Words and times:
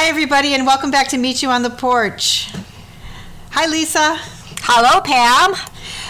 Hi, 0.00 0.06
everybody, 0.08 0.54
and 0.54 0.64
welcome 0.64 0.92
back 0.92 1.08
to 1.08 1.18
Meet 1.18 1.42
You 1.42 1.50
on 1.50 1.62
the 1.62 1.70
Porch. 1.70 2.52
Hi, 3.50 3.66
Lisa. 3.66 4.14
Hello, 4.62 5.00
Pam. 5.00 5.56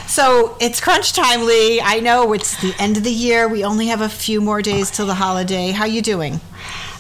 So 0.07 0.59
it's 0.61 0.79
crunch 0.79 1.15
time, 1.15 1.47
Lee. 1.47 1.81
I 1.81 2.01
know 2.01 2.35
it's 2.35 2.61
the 2.61 2.75
end 2.79 2.99
of 2.99 3.03
the 3.03 3.11
year. 3.11 3.49
We 3.49 3.65
only 3.65 3.87
have 3.87 4.03
a 4.03 4.09
few 4.11 4.43
more 4.43 4.61
days 4.61 4.91
till 4.91 5.07
the 5.07 5.15
holiday. 5.15 5.71
How 5.71 5.87
you 5.87 6.03
doing? 6.03 6.39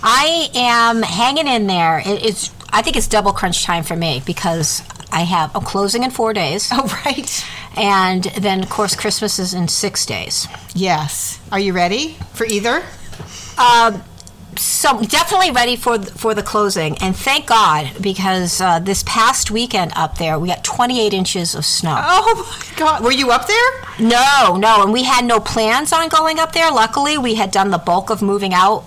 I 0.03 0.49
am 0.55 1.03
hanging 1.03 1.47
in 1.47 1.67
there. 1.67 1.99
It, 1.99 2.25
it's 2.25 2.51
I 2.71 2.81
think 2.81 2.97
it's 2.97 3.07
double 3.07 3.35
crunch 3.35 3.65
time 3.65 3.85
for 3.85 3.95
me 3.95 4.23
because 4.25 4.83
I 5.13 5.25
have 5.25 5.55
I'm 5.55 5.65
closing 5.65 6.05
in 6.05 6.11
four 6.11 6.33
days, 6.33 6.71
Oh, 6.73 6.87
right. 7.05 7.45
and 7.77 8.25
then 8.39 8.63
of 8.63 8.71
course 8.71 8.97
Christmas 8.97 9.39
is 9.39 9.53
in 9.53 9.69
six 9.69 10.07
days. 10.07 10.49
Yes. 10.75 11.39
Are 11.53 11.61
you 11.61 11.75
ready 11.75 12.17
for 12.33 12.47
either? 12.47 12.83
Um, 13.59 14.03
so 14.59 15.01
definitely 15.03 15.51
ready 15.51 15.77
for 15.77 15.99
for 15.99 16.35
the 16.35 16.43
closing, 16.43 16.99
and 16.99 17.17
thank 17.17 17.47
God 17.47 17.91
because 18.01 18.61
uh, 18.61 18.79
this 18.79 19.03
past 19.07 19.51
weekend 19.51 19.93
up 19.97 20.19
there 20.19 20.39
we 20.39 20.49
got 20.49 20.65
28 20.65 21.13
inches 21.13 21.55
of 21.55 21.65
snow. 21.65 21.97
Oh 22.01 22.59
my 22.61 22.77
God. 22.77 23.03
Were 23.03 23.13
you 23.13 23.31
up 23.31 23.47
there? 23.47 23.71
No, 23.99 24.57
no, 24.59 24.83
and 24.83 24.93
we 24.93 25.05
had 25.05 25.25
no 25.25 25.41
plans 25.41 25.93
on 25.93 26.09
going 26.09 26.39
up 26.39 26.53
there. 26.53 26.71
Luckily, 26.71 27.19
we 27.19 27.35
had 27.35 27.51
done 27.51 27.71
the 27.71 27.79
bulk 27.79 28.11
of 28.11 28.23
moving 28.23 28.55
out 28.55 28.85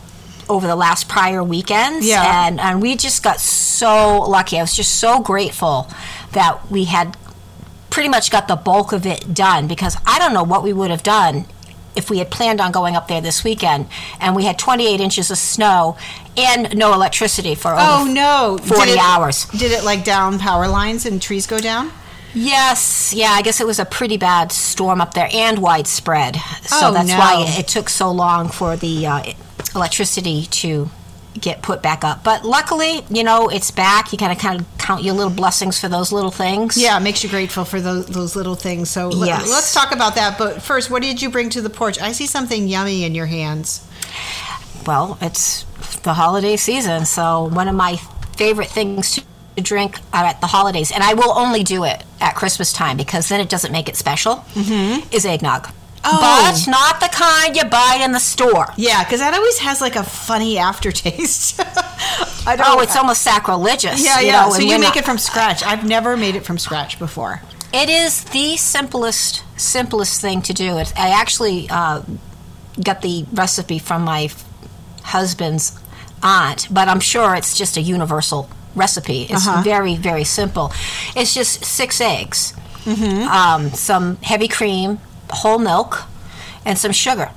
over 0.50 0.68
the 0.68 0.76
last 0.76 1.08
prior 1.08 1.44
weekends. 1.44 2.06
Yeah. 2.06 2.46
And, 2.46 2.60
and 2.60 2.82
we 2.82 2.96
just 2.96 3.24
got 3.24 3.40
so 3.40 4.20
lucky. 4.22 4.58
I 4.58 4.62
was 4.62 4.76
just 4.76 4.96
so 4.96 5.20
grateful 5.20 5.90
that 6.34 6.70
we 6.70 6.86
had 6.86 7.18
pretty 7.90 8.10
much 8.10 8.32
got 8.32 8.48
the 8.48 8.56
bulk 8.56 8.92
of 8.94 9.06
it 9.06 9.34
done 9.34 9.68
because 9.68 9.98
I 10.06 10.20
don't 10.20 10.34
know 10.34 10.44
what 10.44 10.64
we 10.64 10.74
would 10.74 10.92
have 10.92 11.04
done 11.04 11.46
if 11.96 12.10
we 12.10 12.18
had 12.20 12.30
planned 12.32 12.62
on 12.62 12.72
going 12.72 12.96
up 12.96 13.08
there 13.08 13.22
this 13.22 13.44
weekend 13.44 13.88
and 14.20 14.36
we 14.36 14.46
had 14.46 14.58
28 14.58 15.00
inches 15.02 15.30
of 15.32 15.38
snow 15.38 15.98
and 16.38 16.76
no 16.78 16.94
electricity 16.94 17.54
for 17.56 17.74
Oh 17.78 18.02
over 18.04 18.12
no. 18.12 18.58
40 18.64 18.86
Did 18.86 18.94
it- 18.94 19.00
hours. 19.00 19.46
Did 19.46 19.72
it 19.72 19.84
like 19.84 20.04
down 20.04 20.40
power 20.40 20.68
lines 20.68 21.06
and 21.06 21.22
trees 21.22 21.48
go 21.48 21.60
down? 21.60 21.92
Yes, 22.34 23.14
yeah, 23.14 23.32
I 23.32 23.42
guess 23.42 23.60
it 23.60 23.68
was 23.68 23.78
a 23.80 23.84
pretty 23.86 24.16
bad 24.16 24.54
storm 24.54 25.02
up 25.02 25.14
there 25.14 25.28
and 25.34 25.60
widespread. 25.60 26.38
So 26.64 26.88
Oh, 26.88 26.94
that's 26.94 27.10
no. 27.10 27.18
why 27.20 27.44
it, 27.46 27.60
it 27.60 27.68
took 27.68 27.90
so 27.90 28.10
long 28.10 28.48
for 28.48 28.78
the 28.78 29.06
uh, 29.06 29.24
electricity 29.76 30.46
to 30.46 30.90
get 31.40 31.62
put 31.62 31.82
back 31.82 32.04
up. 32.04 32.24
But 32.24 32.44
luckily, 32.46 33.06
you 33.10 33.24
know, 33.24 33.48
it's 33.50 33.72
back. 33.72 34.12
You 34.12 34.18
kind 34.18 34.32
of 34.32 34.38
kind 34.38 34.60
of 34.60 34.66
count 34.78 35.04
your 35.04 35.14
little 35.14 35.32
blessings 35.32 35.80
for 35.80 35.88
those 35.88 36.12
little 36.12 36.32
things. 36.32 36.78
Yeah, 36.78 36.98
it 36.98 37.02
makes 37.02 37.24
you 37.24 37.30
grateful 37.30 37.64
for 37.66 37.80
those, 37.80 38.06
those 38.08 38.36
little 38.36 38.56
things. 38.56 38.90
So 38.90 39.08
let- 39.10 39.28
Yes. 39.28 39.50
let's 39.50 39.74
talk 39.74 39.92
about 39.94 40.16
that. 40.16 40.38
But 40.38 40.62
first, 40.62 40.90
what 40.92 41.02
did 41.02 41.22
you 41.22 41.30
bring 41.30 41.50
to 41.52 41.62
the 41.62 41.70
porch? 41.70 42.00
I 42.02 42.12
see 42.12 42.26
something 42.28 42.68
yummy 42.68 43.04
in 43.06 43.16
your 43.16 43.28
hands. 43.28 43.86
Well, 44.86 45.18
it's 45.22 45.64
the 46.04 46.14
holiday 46.14 46.58
season, 46.58 47.06
so 47.06 47.44
one 47.50 47.68
of 47.68 47.76
my 47.76 47.98
favorite 48.36 48.70
things 48.70 49.20
to 49.56 49.62
drink 49.62 50.00
at 50.14 50.42
the 50.42 50.48
holidays, 50.48 50.92
and 50.92 51.04
I 51.04 51.14
will 51.14 51.32
only 51.38 51.64
do 51.64 51.84
it 51.84 52.04
at 52.20 52.36
Christmas 52.36 52.74
time 52.74 52.98
because 52.98 53.30
then 53.30 53.40
it 53.40 53.50
doesn't 53.50 53.72
make 53.72 53.88
it 53.88 53.96
special. 53.96 54.38
Mm-hmm. 54.56 55.14
Is 55.16 55.26
eggnog. 55.26 55.70
Oh. 56.04 56.20
But 56.20 56.70
not 56.72 57.00
the 57.00 57.10
kind 57.16 57.56
you 57.56 57.64
buy 57.66 58.00
in 58.04 58.12
the 58.12 58.20
store. 58.20 58.68
Yeah, 58.76 59.04
because 59.04 59.20
that 59.20 59.34
always 59.36 59.60
has 59.60 59.82
like 59.82 59.96
a 59.96 60.04
funny 60.04 60.58
aftertaste. 60.58 61.60
I 62.48 62.56
don't. 62.58 62.66
Oh, 62.68 62.80
it's 62.82 62.96
almost 62.96 63.22
sacrilegious. 63.22 64.04
yeah, 64.04 64.20
you 64.20 64.28
yeah. 64.28 64.46
know, 64.46 64.52
so 64.52 64.60
you 64.62 64.70
make 64.80 64.82
not- 64.82 64.98
it 64.98 65.06
from 65.06 65.18
scratch. 65.20 65.64
I've 65.64 65.86
never 65.88 66.18
made 66.18 66.36
it 66.36 66.44
from 66.44 66.58
scratch 66.58 66.98
before. 66.98 67.42
It 67.74 67.88
is 67.90 68.24
the 68.26 68.58
simplest, 68.58 69.44
simplest 69.58 70.20
thing 70.22 70.42
to 70.42 70.54
do. 70.54 70.78
It, 70.80 70.92
I 70.98 71.10
actually 71.10 71.68
uh, 71.70 72.02
got 72.84 73.02
the 73.02 73.26
recipe 73.32 73.78
from 73.80 74.02
my 74.04 74.30
husband's 75.04 75.78
aunt, 76.24 76.68
but 76.72 76.88
I'm 76.88 77.00
sure 77.00 77.36
it's 77.36 77.58
just 77.58 77.78
a 77.78 77.82
universal 77.82 78.50
recipe. 78.76 79.24
It's 79.30 79.48
Uh-huh. 79.48 79.62
very, 79.64 79.96
very 79.96 80.24
simple. 80.24 80.72
It's 81.16 81.34
just 81.34 81.64
six 81.66 82.02
eggs, 82.02 82.54
Mm-hmm. 82.86 83.28
um, 83.30 83.70
some 83.70 84.18
heavy 84.24 84.48
cream, 84.48 85.00
whole 85.32 85.60
milk, 85.60 86.04
and 86.66 86.78
some 86.78 86.92
sugar. 86.92 87.30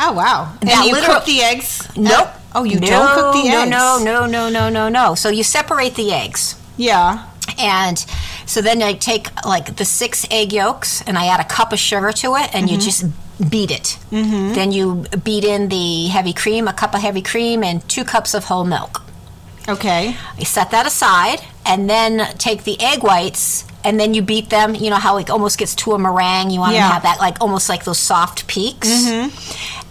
Oh 0.00 0.12
wow! 0.12 0.52
And 0.60 0.70
That 0.70 0.86
you 0.86 0.94
cook 0.96 1.24
the 1.24 1.40
eggs? 1.42 1.88
Nope. 1.96 2.28
Oh, 2.54 2.64
you 2.64 2.78
no, 2.80 2.86
don't 2.86 3.14
cook 3.14 3.32
the 3.34 3.48
no, 3.50 3.60
eggs? 3.62 3.70
No, 3.70 3.98
no, 4.04 4.26
no, 4.26 4.48
no, 4.48 4.68
no, 4.68 4.88
no. 4.88 5.14
So 5.14 5.28
you 5.28 5.42
separate 5.42 5.94
the 5.96 6.12
eggs. 6.12 6.54
Yeah. 6.76 7.26
And 7.58 7.98
so 8.46 8.60
then 8.62 8.82
I 8.82 8.92
take 8.94 9.28
like 9.44 9.76
the 9.76 9.84
six 9.84 10.26
egg 10.30 10.52
yolks 10.52 11.02
and 11.02 11.18
I 11.18 11.26
add 11.26 11.40
a 11.40 11.44
cup 11.44 11.72
of 11.72 11.78
sugar 11.78 12.12
to 12.12 12.36
it 12.36 12.54
and 12.54 12.66
Mm-hmm. 12.66 12.74
you 12.74 12.78
just 12.80 13.04
beat 13.50 13.70
it. 13.70 13.98
Mm-hmm. 14.10 14.54
Then 14.54 14.72
you 14.72 15.04
beat 15.24 15.44
in 15.44 15.68
the 15.68 16.06
heavy 16.08 16.32
cream, 16.32 16.68
a 16.68 16.72
cup 16.72 16.94
of 16.94 17.00
heavy 17.00 17.22
cream, 17.22 17.62
and 17.64 17.86
two 17.88 18.04
cups 18.04 18.34
of 18.34 18.44
whole 18.44 18.64
milk. 18.64 19.02
Okay. 19.68 20.16
You 20.38 20.44
set 20.44 20.70
that 20.70 20.86
aside 20.86 21.40
and 21.66 21.88
then 21.90 22.34
take 22.38 22.64
the 22.64 22.80
egg 22.80 23.02
whites 23.02 23.64
and 23.88 23.98
then 23.98 24.12
you 24.14 24.20
beat 24.22 24.50
them. 24.50 24.74
You 24.74 24.90
know 24.90 24.96
how 25.06 25.16
it 25.16 25.30
almost 25.30 25.56
gets 25.58 25.74
to 25.82 25.92
a 25.92 25.98
meringue. 25.98 26.50
You 26.50 26.60
want 26.60 26.74
Yeah. 26.74 26.86
to 26.88 26.92
have 26.94 27.02
that 27.04 27.18
like 27.26 27.40
almost 27.40 27.68
like 27.68 27.84
those 27.84 27.98
soft 27.98 28.46
peaks. 28.46 28.88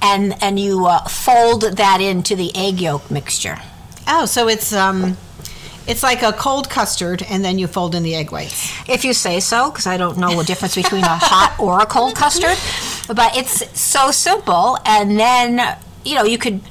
And, 0.02 0.36
and 0.44 0.60
you 0.60 0.86
uh, 0.86 1.02
fold 1.08 1.62
that 1.64 2.00
into 2.02 2.36
the 2.36 2.56
egg 2.56 2.80
yolk 2.80 3.10
mixture. 3.10 3.58
Oh, 4.08 4.26
so 4.28 4.48
it's 4.48 4.72
um, 4.72 5.18
it's 5.88 6.04
like 6.04 6.22
a 6.22 6.32
cold 6.34 6.70
custard, 6.70 7.24
and 7.30 7.44
then 7.44 7.58
you 7.58 7.66
fold 7.68 7.96
in 7.96 8.04
the 8.04 8.14
egg 8.16 8.32
whites. 8.32 8.72
If 8.88 9.04
you 9.04 9.14
say 9.14 9.40
so, 9.40 9.70
because 9.72 9.88
I 9.88 9.98
don't 9.98 10.18
know 10.18 10.36
the 10.38 10.44
difference 10.44 10.76
between 10.76 11.04
a 11.04 11.18
hot 11.18 11.56
or 11.60 11.80
a 11.82 11.86
cold 11.86 12.16
custard. 12.16 12.58
But 13.08 13.36
it's 13.36 13.80
so 13.80 14.12
simple. 14.12 14.78
And 14.86 15.20
then, 15.20 15.78
you 16.06 16.16
know, 16.16 16.24
you 16.24 16.38
could 16.38 16.62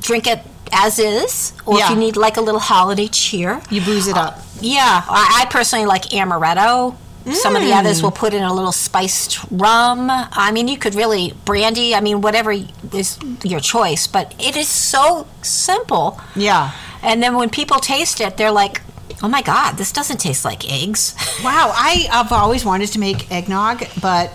drink 0.00 0.26
it 0.26 0.40
as 0.72 0.98
is, 0.98 1.52
or 1.66 1.78
Yeah. 1.78 1.84
if 1.84 1.90
you 1.90 1.96
need 1.96 2.16
like 2.16 2.36
a 2.36 2.40
little 2.40 2.60
holiday 2.60 3.06
cheer. 3.06 3.60
You 3.70 3.80
booze 3.82 4.08
it 4.08 4.16
up. 4.16 4.40
Yeah, 4.64 5.02
I, 5.08 5.42
I 5.42 5.46
personally 5.50 5.86
like 5.86 6.04
amaretto. 6.10 6.96
Some 7.32 7.56
of 7.56 7.62
the 7.62 7.72
others 7.72 8.00
Mm. 8.00 8.02
will 8.02 8.10
put 8.10 8.34
in 8.34 8.42
a 8.42 8.52
little 8.52 8.70
spiced 8.72 9.38
rum. 9.50 10.08
I 10.10 10.50
mean, 10.52 10.68
you 10.68 10.76
could 10.76 10.94
really 10.94 11.32
brandy. 11.46 11.94
I 11.94 12.00
mean, 12.00 12.20
whatever 12.20 12.52
is 12.92 13.18
your 13.42 13.60
choice. 13.60 14.06
But 14.06 14.34
it 14.38 14.56
is 14.56 14.68
so 14.68 15.26
simple. 15.40 16.20
Yeah. 16.36 16.72
And 17.02 17.22
then 17.22 17.34
when 17.34 17.48
people 17.48 17.78
taste 17.80 18.20
it, 18.20 18.36
they're 18.36 18.50
like, 18.52 18.82
"Oh 19.22 19.28
my 19.28 19.40
God, 19.42 19.78
this 19.78 19.90
doesn't 19.92 20.18
taste 20.18 20.44
like 20.44 20.70
eggs." 20.70 21.14
Wow, 21.44 21.72
I, 21.74 22.06
I've 22.12 22.32
always 22.32 22.64
wanted 22.64 22.88
to 22.92 22.98
make 22.98 23.30
eggnog, 23.32 23.84
but 24.02 24.30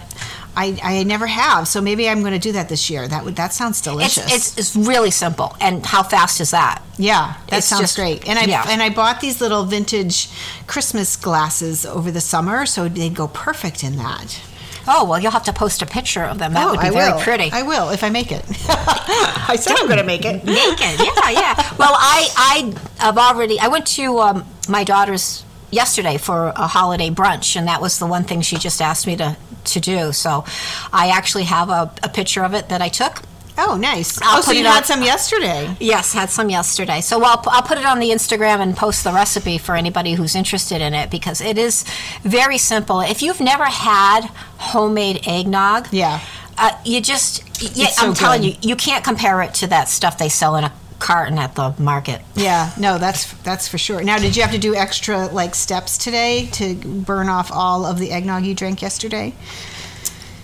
I, 0.56 0.78
I 0.84 1.04
never 1.04 1.28
have. 1.28 1.68
So 1.68 1.82
maybe 1.82 2.10
I'm 2.10 2.22
going 2.22 2.34
to 2.34 2.40
do 2.40 2.52
that 2.54 2.70
this 2.70 2.90
year. 2.90 3.08
That 3.08 3.24
would 3.24 3.36
that 3.38 3.54
sounds 3.54 3.82
delicious. 3.82 4.34
it's 4.34 4.58
it's 4.58 4.76
really 4.76 5.12
simple. 5.12 5.56
And 5.62 5.86
how 5.86 6.04
fast 6.04 6.42
is 6.42 6.52
that? 6.52 6.82
yeah, 6.98 7.36
that 7.48 7.60
it's 7.60 7.68
sounds 7.68 7.82
just- 7.82 7.96
great. 7.96 8.28
And 8.28 8.38
I 8.38 8.44
yeah. 8.46 8.66
and 8.68 8.82
I 8.82 8.90
bought 8.90 9.22
these 9.22 9.40
little 9.42 9.64
vintage 9.64 10.30
Christmas 10.68 11.16
glasses 11.16 11.86
over 11.86 12.12
the 12.12 12.22
summer, 12.22 12.66
so 12.66 12.90
they'd 12.90 13.16
go 13.16 13.28
perfect 13.30 13.84
in 13.84 13.96
that. 13.98 14.42
Oh 14.88 15.06
well, 15.06 15.20
you'll 15.20 15.32
have 15.32 15.44
to 15.44 15.54
post 15.54 15.82
a 15.82 15.86
picture 15.86 16.24
of 16.24 16.40
them. 16.40 16.54
That 16.54 16.68
oh, 16.68 16.72
would 16.72 16.80
be 16.82 16.88
I 16.88 16.92
very 16.92 17.14
will. 17.14 17.20
pretty. 17.20 17.50
I 17.52 17.62
will 17.62 17.90
if 17.92 18.04
I 18.04 18.10
make 18.10 18.32
it. 18.32 18.44
I 18.70 19.56
said 19.56 19.78
I'm 19.78 19.86
going 19.86 20.00
to 20.00 20.04
make 20.04 20.26
it. 20.26 20.44
Naked, 20.44 21.00
yeah, 21.00 21.30
yeah. 21.30 21.76
Well, 21.78 21.94
I 21.94 22.28
I 22.36 22.76
have 22.98 23.18
already. 23.18 23.60
I 23.60 23.68
went 23.68 23.86
to 23.88 24.20
um, 24.20 24.46
my 24.68 24.84
daughter's 24.84 25.44
yesterday 25.72 26.18
for 26.18 26.50
a 26.56 26.68
holiday 26.68 27.10
brunch, 27.10 27.56
and 27.56 27.68
that 27.68 27.82
was 27.82 28.00
the 28.00 28.06
one 28.08 28.24
thing 28.24 28.42
she 28.42 28.58
just 28.58 28.82
asked 28.82 29.08
me 29.08 29.16
to 29.18 29.38
to 29.66 29.80
do. 29.80 30.12
So, 30.14 30.46
I 30.94 31.10
actually 31.10 31.44
have 31.44 31.70
a, 31.70 31.92
a 32.02 32.10
picture 32.10 32.44
of 32.44 32.54
it 32.54 32.70
that 32.70 32.82
I 32.82 32.90
took. 32.90 33.22
Oh, 33.62 33.76
nice. 33.76 34.22
I'll 34.22 34.38
oh, 34.38 34.42
so 34.42 34.52
you 34.54 34.64
had 34.64 34.78
on- 34.78 34.84
some 34.86 35.02
yesterday. 35.04 35.76
Yes, 35.82 36.14
had 36.14 36.30
some 36.30 36.50
yesterday. 36.50 37.02
So 37.02 37.22
I'll, 37.22 37.44
I'll 37.48 37.62
put 37.62 37.78
it 37.78 37.86
on 37.86 38.00
the 38.00 38.10
Instagram 38.12 38.62
and 38.62 38.76
post 38.76 39.04
the 39.04 39.12
recipe 39.12 39.58
for 39.58 39.76
anybody 39.76 40.14
who's 40.14 40.34
interested 40.34 40.82
in 40.82 40.94
it 40.94 41.12
because 41.12 41.42
it 41.42 41.58
is 41.58 41.84
very 42.24 42.58
simple. 42.58 43.02
If 43.02 43.22
you've 43.22 43.42
never 43.42 43.66
had 43.66 44.22
homemade 44.58 45.28
eggnog, 45.28 45.90
Yeah. 45.92 46.22
uh, 46.58 46.72
you 46.86 47.02
just 47.02 47.44
yeah, 47.76 47.88
so 47.88 48.08
I'm 48.08 48.14
telling 48.14 48.44
you, 48.44 48.54
you 48.62 48.78
can't 48.78 49.04
compare 49.04 49.42
it 49.42 49.54
to 49.56 49.68
that 49.68 49.90
stuff 49.90 50.18
they 50.18 50.30
sell 50.30 50.56
in 50.56 50.64
a 50.64 50.72
carton 51.00 51.40
at 51.40 51.56
the 51.56 51.74
market. 51.80 52.22
Yeah, 52.36 52.72
no, 52.78 52.98
that's 52.98 53.34
that's 53.42 53.68
for 53.68 53.78
sure. 53.78 54.04
Now, 54.04 54.18
did 54.18 54.36
you 54.36 54.42
have 54.44 54.52
to 54.52 54.58
do 54.58 54.76
extra 54.76 55.28
like 55.28 55.56
steps 55.56 55.98
today 55.98 56.48
to 56.54 56.76
burn 56.76 57.30
off 57.30 57.52
all 57.52 57.86
of 57.86 57.98
the 57.98 58.12
eggnog 58.12 58.46
you 58.46 58.54
drank 58.54 58.82
yesterday? 58.82 59.34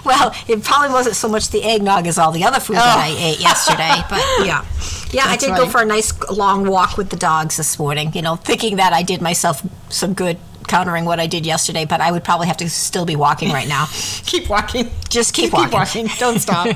Well, 0.08 0.34
it 0.48 0.62
probably 0.64 0.88
wasn't 0.88 1.16
so 1.16 1.28
much 1.28 1.50
the 1.50 1.62
eggnog 1.62 2.06
as 2.06 2.16
all 2.16 2.32
the 2.32 2.44
other 2.44 2.60
food 2.60 2.76
that 2.76 2.98
I 2.98 3.10
oh. 3.10 3.18
ate 3.18 3.40
yesterday, 3.40 3.94
but 4.08 4.18
yeah. 4.46 4.64
Yeah, 5.10 5.24
I 5.24 5.36
That's 5.36 5.44
did 5.44 5.56
go 5.56 5.66
for 5.66 5.82
a 5.82 5.84
nice 5.84 6.18
long 6.30 6.66
walk 6.66 6.96
with 6.96 7.10
the 7.10 7.16
dogs 7.16 7.58
this 7.58 7.78
morning, 7.78 8.12
you 8.14 8.22
know, 8.22 8.36
thinking 8.36 8.76
that 8.76 8.94
I 8.94 9.02
did 9.02 9.20
myself 9.20 9.66
some 9.90 10.14
good 10.14 10.38
countering 10.66 11.04
what 11.04 11.20
I 11.20 11.26
did 11.26 11.44
yesterday, 11.44 11.84
but 11.84 12.00
I 12.00 12.10
would 12.10 12.24
probably 12.24 12.46
have 12.46 12.58
to 12.58 12.70
still 12.70 13.04
be 13.04 13.16
walking 13.16 13.50
right 13.50 13.68
now. 13.68 13.86
Keep 14.24 14.48
walking. 14.48 14.90
Just 15.08 15.34
keep 15.34 15.46
Keep 15.46 15.72
walking. 15.72 16.06
walking. 16.06 16.08
Don't 16.18 16.38
stop. 16.38 16.66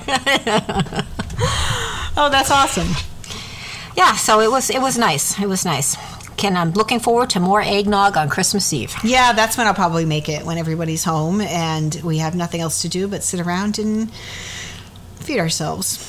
oh, 2.16 2.28
that's 2.30 2.50
awesome. 2.50 2.88
Yeah, 3.96 4.16
so 4.16 4.40
it 4.40 4.50
was 4.50 4.70
it 4.70 4.80
was 4.80 4.96
nice. 4.98 5.38
It 5.38 5.46
was 5.48 5.64
nice. 5.64 5.96
Can 6.36 6.56
I'm 6.56 6.72
looking 6.72 6.98
forward 6.98 7.30
to 7.30 7.40
more 7.40 7.60
eggnog 7.60 8.16
on 8.16 8.28
Christmas 8.28 8.72
Eve. 8.72 8.94
Yeah, 9.04 9.32
that's 9.32 9.56
when 9.58 9.66
I'll 9.66 9.74
probably 9.74 10.06
make 10.06 10.28
it 10.28 10.44
when 10.44 10.56
everybody's 10.58 11.04
home 11.04 11.40
and 11.42 11.94
we 12.02 12.18
have 12.18 12.34
nothing 12.34 12.60
else 12.60 12.82
to 12.82 12.88
do 12.88 13.06
but 13.06 13.22
sit 13.22 13.38
around 13.40 13.78
and 13.78 14.10
feed 15.20 15.38
ourselves. 15.38 16.08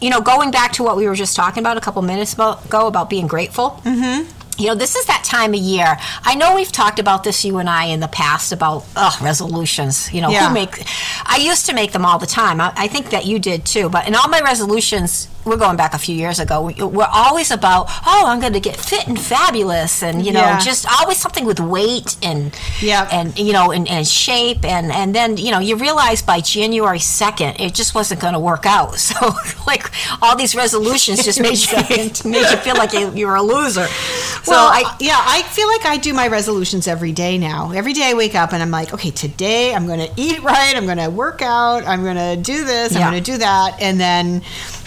you 0.00 0.10
know, 0.10 0.20
going 0.20 0.50
back 0.50 0.72
to 0.72 0.82
what 0.82 0.96
we 0.96 1.06
were 1.06 1.14
just 1.14 1.36
talking 1.36 1.62
about 1.62 1.76
a 1.76 1.80
couple 1.80 2.02
minutes 2.02 2.34
ago 2.34 2.58
about 2.88 3.08
being 3.08 3.28
grateful. 3.28 3.80
Mm-hmm. 3.84 4.28
You 4.62 4.68
know, 4.68 4.74
this 4.76 4.94
is 4.94 5.04
that 5.06 5.24
time 5.24 5.54
of 5.54 5.60
year. 5.60 5.98
I 6.22 6.36
know 6.36 6.54
we've 6.54 6.70
talked 6.70 7.00
about 7.00 7.24
this, 7.24 7.44
you 7.44 7.58
and 7.58 7.68
I, 7.68 7.86
in 7.86 7.98
the 7.98 8.06
past 8.06 8.52
about 8.52 8.84
resolutions. 9.20 10.12
You 10.14 10.20
know, 10.20 10.30
Yeah. 10.30 10.46
who 10.48 10.54
make? 10.54 10.84
I 11.26 11.38
used 11.38 11.66
to 11.66 11.74
make 11.74 11.90
them 11.90 12.04
all 12.06 12.18
the 12.20 12.26
time. 12.26 12.60
I, 12.60 12.72
I 12.76 12.86
think 12.86 13.10
that 13.10 13.26
you 13.26 13.40
did 13.40 13.64
too. 13.66 13.88
But 13.88 14.06
in 14.06 14.14
all 14.14 14.28
my 14.28 14.40
resolutions, 14.40 15.26
we're 15.44 15.56
going 15.56 15.76
back 15.76 15.94
a 15.94 15.98
few 15.98 16.14
years 16.14 16.38
ago. 16.38 16.62
We, 16.62 16.74
we're 16.74 17.08
always 17.12 17.50
about, 17.50 17.86
oh, 18.06 18.24
I'm 18.26 18.40
going 18.40 18.52
to 18.52 18.60
get 18.60 18.76
fit 18.76 19.06
and 19.08 19.18
fabulous, 19.20 20.02
and 20.02 20.24
you 20.24 20.32
know, 20.32 20.40
Yeah. 20.40 20.58
just 20.60 20.86
always 21.00 21.18
something 21.18 21.44
with 21.44 21.60
weight 21.60 22.16
and 22.22 22.54
Yeah. 22.80 23.08
and 23.12 23.36
you 23.38 23.52
know, 23.52 23.72
and, 23.72 23.88
and 23.88 24.06
shape, 24.06 24.64
and 24.64 24.92
and 24.92 25.14
then 25.14 25.36
you 25.36 25.50
know, 25.50 25.58
you 25.58 25.76
realize 25.76 26.22
by 26.22 26.40
January 26.40 26.98
second, 27.00 27.60
it 27.60 27.74
just 27.74 27.94
wasn't 27.94 28.20
going 28.20 28.34
to 28.34 28.40
work 28.40 28.66
out. 28.66 28.96
So 29.12 29.30
like 29.66 29.90
all 30.22 30.36
these 30.36 30.54
resolutions 30.54 31.24
just 31.24 31.40
made 31.40 31.58
you 31.58 31.76
made 32.30 32.50
you 32.50 32.56
feel 32.58 32.76
like 32.76 32.92
you, 32.92 33.12
you 33.14 33.26
were 33.26 33.36
a 33.36 33.42
loser. 33.42 33.86
So 34.44 34.52
well, 34.52 34.68
I. 34.68 34.96
yeah, 35.00 35.20
I 35.20 35.42
feel 35.42 35.66
like 35.68 35.84
I 35.86 35.96
do 35.96 36.12
my 36.14 36.28
resolutions 36.28 36.86
every 36.88 37.12
day 37.12 37.36
now. 37.36 37.72
Every 37.72 37.92
day 37.92 38.10
I 38.10 38.14
wake 38.14 38.34
up 38.34 38.52
and 38.52 38.62
I'm 38.62 38.70
like, 38.70 38.94
okay, 38.94 39.10
today 39.10 39.74
I'm 39.74 39.86
going 39.86 40.00
to 40.00 40.10
eat 40.16 40.42
right. 40.42 40.74
I'm 40.76 40.84
going 40.86 40.98
to 40.98 41.10
work 41.10 41.42
out. 41.42 41.84
I'm 41.86 42.02
going 42.02 42.16
to 42.16 42.36
do 42.42 42.64
this. 42.64 42.92
Yeah. 42.92 43.00
I'm 43.06 43.10
going 43.12 43.22
to 43.22 43.30
do 43.32 43.38
that. 43.38 43.80
And 43.80 43.98
then, 44.00 44.42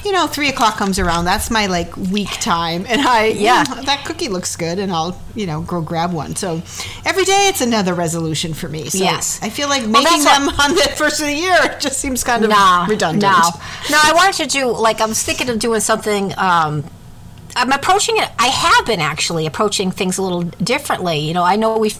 you 0.05 0.11
know, 0.11 0.27
three 0.27 0.49
o'clock 0.49 0.77
comes 0.77 0.99
around. 0.99 1.25
That's 1.25 1.49
my 1.51 1.65
like 1.65 1.95
weak 1.97 2.29
time. 2.39 2.85
And 2.87 3.01
I, 3.01 3.25
Yeah. 3.27 3.63
"Mm, 3.65 3.85
that 3.85 4.05
cookie 4.05 4.29
looks 4.29 4.55
good. 4.55 4.79
And 4.79 4.91
I'll, 4.91 5.19
you 5.33 5.45
know, 5.47 5.61
go 5.61 5.81
grab 5.81 6.13
one. 6.13 6.35
So 6.35 6.61
every 7.05 7.23
day 7.25 7.47
it's 7.49 7.61
another 7.61 7.93
resolution 7.93 8.53
for 8.53 8.69
me. 8.69 8.89
So 8.89 8.99
Yes. 8.99 9.39
I 9.41 9.49
feel 9.49 9.67
like 9.67 9.81
Well, 9.81 10.03
making 10.03 10.23
them 10.23 10.47
on 10.59 10.75
the 10.75 10.93
first 10.95 11.19
of 11.19 11.25
the 11.27 11.33
year 11.33 11.57
just 11.79 11.99
seems 11.99 12.23
kind 12.23 12.43
of 12.43 12.51
no, 12.51 12.85
redundant. 12.87 13.23
No, 13.23 13.49
no. 13.89 13.99
I 14.03 14.13
wanted 14.13 14.43
to 14.43 14.47
do 14.47 14.71
like 14.71 15.01
I 15.01 15.05
was 15.05 15.21
thinking 15.23 15.49
of 15.49 15.59
doing 15.59 15.81
something. 15.81 16.33
Um, 16.37 16.83
I'm 17.55 17.71
approaching 17.71 18.17
it. 18.17 18.29
I 18.37 18.47
have 18.47 18.85
been 18.85 18.99
actually 19.01 19.45
approaching 19.45 19.89
things 19.89 20.17
a 20.17 20.21
little 20.21 20.43
differently. 20.43 21.19
You 21.19 21.33
know, 21.33 21.43
I 21.43 21.55
know 21.55 21.77
we've 21.77 21.99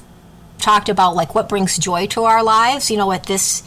talked 0.60 0.90
about 0.90 1.16
like 1.16 1.34
what 1.34 1.48
brings 1.50 1.78
joy 1.78 2.08
to 2.08 2.24
our 2.26 2.44
lives. 2.44 2.92
You 2.92 2.98
know, 2.98 3.12
at 3.12 3.26
this 3.26 3.64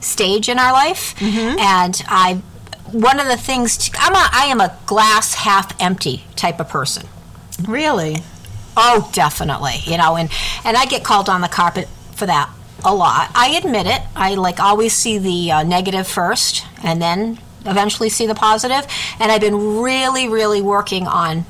stage 0.00 0.48
in 0.48 0.58
our 0.58 0.72
life, 0.72 1.14
Mm-hmm. 1.18 1.58
and 1.58 2.02
I. 2.08 2.40
One 2.94 3.18
of 3.18 3.26
the 3.26 3.36
things 3.36 3.76
to, 3.76 3.98
I'm 3.98 4.14
a 4.14 4.28
I 4.32 4.46
am 4.46 4.60
a 4.60 4.76
glass 4.86 5.34
half 5.34 5.74
empty 5.80 6.24
type 6.36 6.60
of 6.60 6.68
person. 6.68 7.08
Really? 7.66 8.18
Oh, 8.76 9.10
definitely. 9.12 9.80
You 9.84 9.98
know, 9.98 10.16
and 10.16 10.30
and 10.64 10.76
I 10.76 10.86
get 10.86 11.04
called 11.04 11.28
on 11.28 11.40
the 11.40 11.48
carpet 11.48 11.88
for 12.14 12.26
that 12.26 12.50
a 12.84 12.94
lot. 12.94 13.30
I 13.34 13.60
admit 13.62 13.86
it. 13.86 14.02
I 14.14 14.34
like 14.34 14.60
always 14.60 14.92
see 14.92 15.18
the 15.18 15.50
uh, 15.50 15.62
negative 15.62 16.06
first, 16.06 16.64
and 16.82 17.00
then 17.00 17.38
eventually 17.66 18.08
see 18.08 18.26
the 18.26 18.34
positive. 18.34 18.86
And 19.18 19.32
I've 19.32 19.40
been 19.40 19.80
really, 19.80 20.28
really 20.28 20.60
working 20.60 21.06
on 21.06 21.46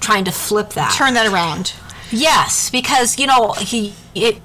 trying 0.00 0.24
to 0.24 0.32
flip 0.32 0.70
that. 0.70 0.94
Turn 0.96 1.14
that 1.14 1.32
around. 1.32 1.72
Yes, 2.10 2.70
because 2.70 3.18
you 3.18 3.26
know 3.26 3.52
he 3.52 3.94
it. 4.14 4.42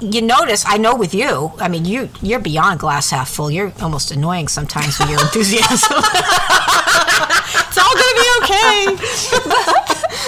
You 0.00 0.22
notice, 0.22 0.64
I 0.66 0.76
know 0.78 0.94
with 0.94 1.12
you. 1.12 1.52
I 1.58 1.68
mean, 1.68 1.84
you 1.84 2.08
you're 2.22 2.38
beyond 2.38 2.80
glass 2.80 3.10
half 3.10 3.30
full. 3.30 3.50
You're 3.50 3.72
almost 3.80 4.10
annoying 4.12 4.48
sometimes 4.48 4.98
with 4.98 5.10
your 5.10 5.20
enthusiasm. 5.20 6.02
It's 7.50 7.78
all 7.78 7.90
to 7.90 8.10
be 8.16 8.26
okay. 8.42 8.76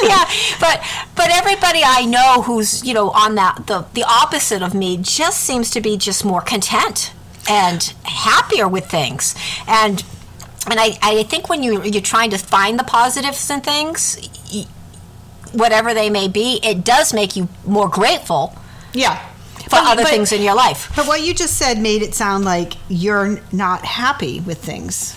yeah, 0.08 0.24
but 0.60 0.82
but 1.14 1.30
everybody 1.30 1.80
I 1.84 2.04
know 2.06 2.42
who's 2.42 2.84
you 2.84 2.94
know 2.94 3.10
on 3.10 3.34
that 3.36 3.66
the 3.66 3.86
the 3.94 4.04
opposite 4.04 4.62
of 4.62 4.74
me 4.74 4.96
just 4.96 5.40
seems 5.40 5.70
to 5.70 5.80
be 5.80 5.96
just 5.96 6.24
more 6.24 6.40
content 6.40 7.12
and 7.48 7.82
happier 8.04 8.68
with 8.68 8.86
things 8.90 9.34
and 9.66 10.04
and 10.70 10.78
I, 10.78 10.98
I 11.02 11.22
think 11.24 11.48
when 11.48 11.62
you 11.62 11.82
you're 11.82 12.02
trying 12.02 12.30
to 12.30 12.38
find 12.38 12.78
the 12.78 12.84
positives 12.84 13.48
in 13.50 13.60
things 13.60 14.18
whatever 15.52 15.94
they 15.94 16.10
may 16.10 16.28
be 16.28 16.60
it 16.62 16.84
does 16.84 17.12
make 17.14 17.36
you 17.36 17.48
more 17.64 17.88
grateful 17.88 18.54
yeah. 18.92 19.29
For 19.70 19.76
other 19.76 20.04
things 20.04 20.32
in 20.32 20.42
your 20.42 20.54
life 20.54 20.92
But 20.96 21.06
what 21.06 21.22
you 21.22 21.32
just 21.34 21.56
said 21.56 21.78
made 21.78 22.02
it 22.02 22.14
sound 22.14 22.44
like 22.44 22.74
you're 22.88 23.40
not 23.52 23.84
happy 23.84 24.40
with 24.40 24.58
things. 24.58 25.14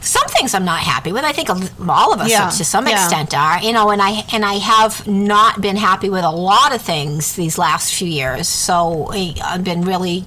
some 0.00 0.26
things 0.28 0.52
I'm 0.54 0.64
not 0.64 0.80
happy 0.80 1.12
with. 1.12 1.24
I 1.24 1.32
think 1.32 1.48
all 1.48 2.12
of 2.12 2.20
us, 2.20 2.28
Yeah, 2.30 2.48
to 2.50 2.64
some 2.64 2.86
yeah. 2.88 2.94
extent, 3.04 3.34
are. 3.34 3.60
You 3.62 3.72
know, 3.72 3.90
and 3.90 4.02
I 4.02 4.24
and 4.32 4.44
I 4.44 4.54
have 4.54 5.06
not 5.06 5.60
been 5.60 5.76
happy 5.76 6.10
with 6.10 6.24
a 6.24 6.30
lot 6.30 6.74
of 6.74 6.82
things 6.82 7.34
these 7.36 7.56
last 7.56 7.94
few 7.94 8.08
years. 8.08 8.48
So 8.48 9.08
I- 9.12 9.36
I've 9.44 9.62
been 9.64 9.82
really, 9.82 10.24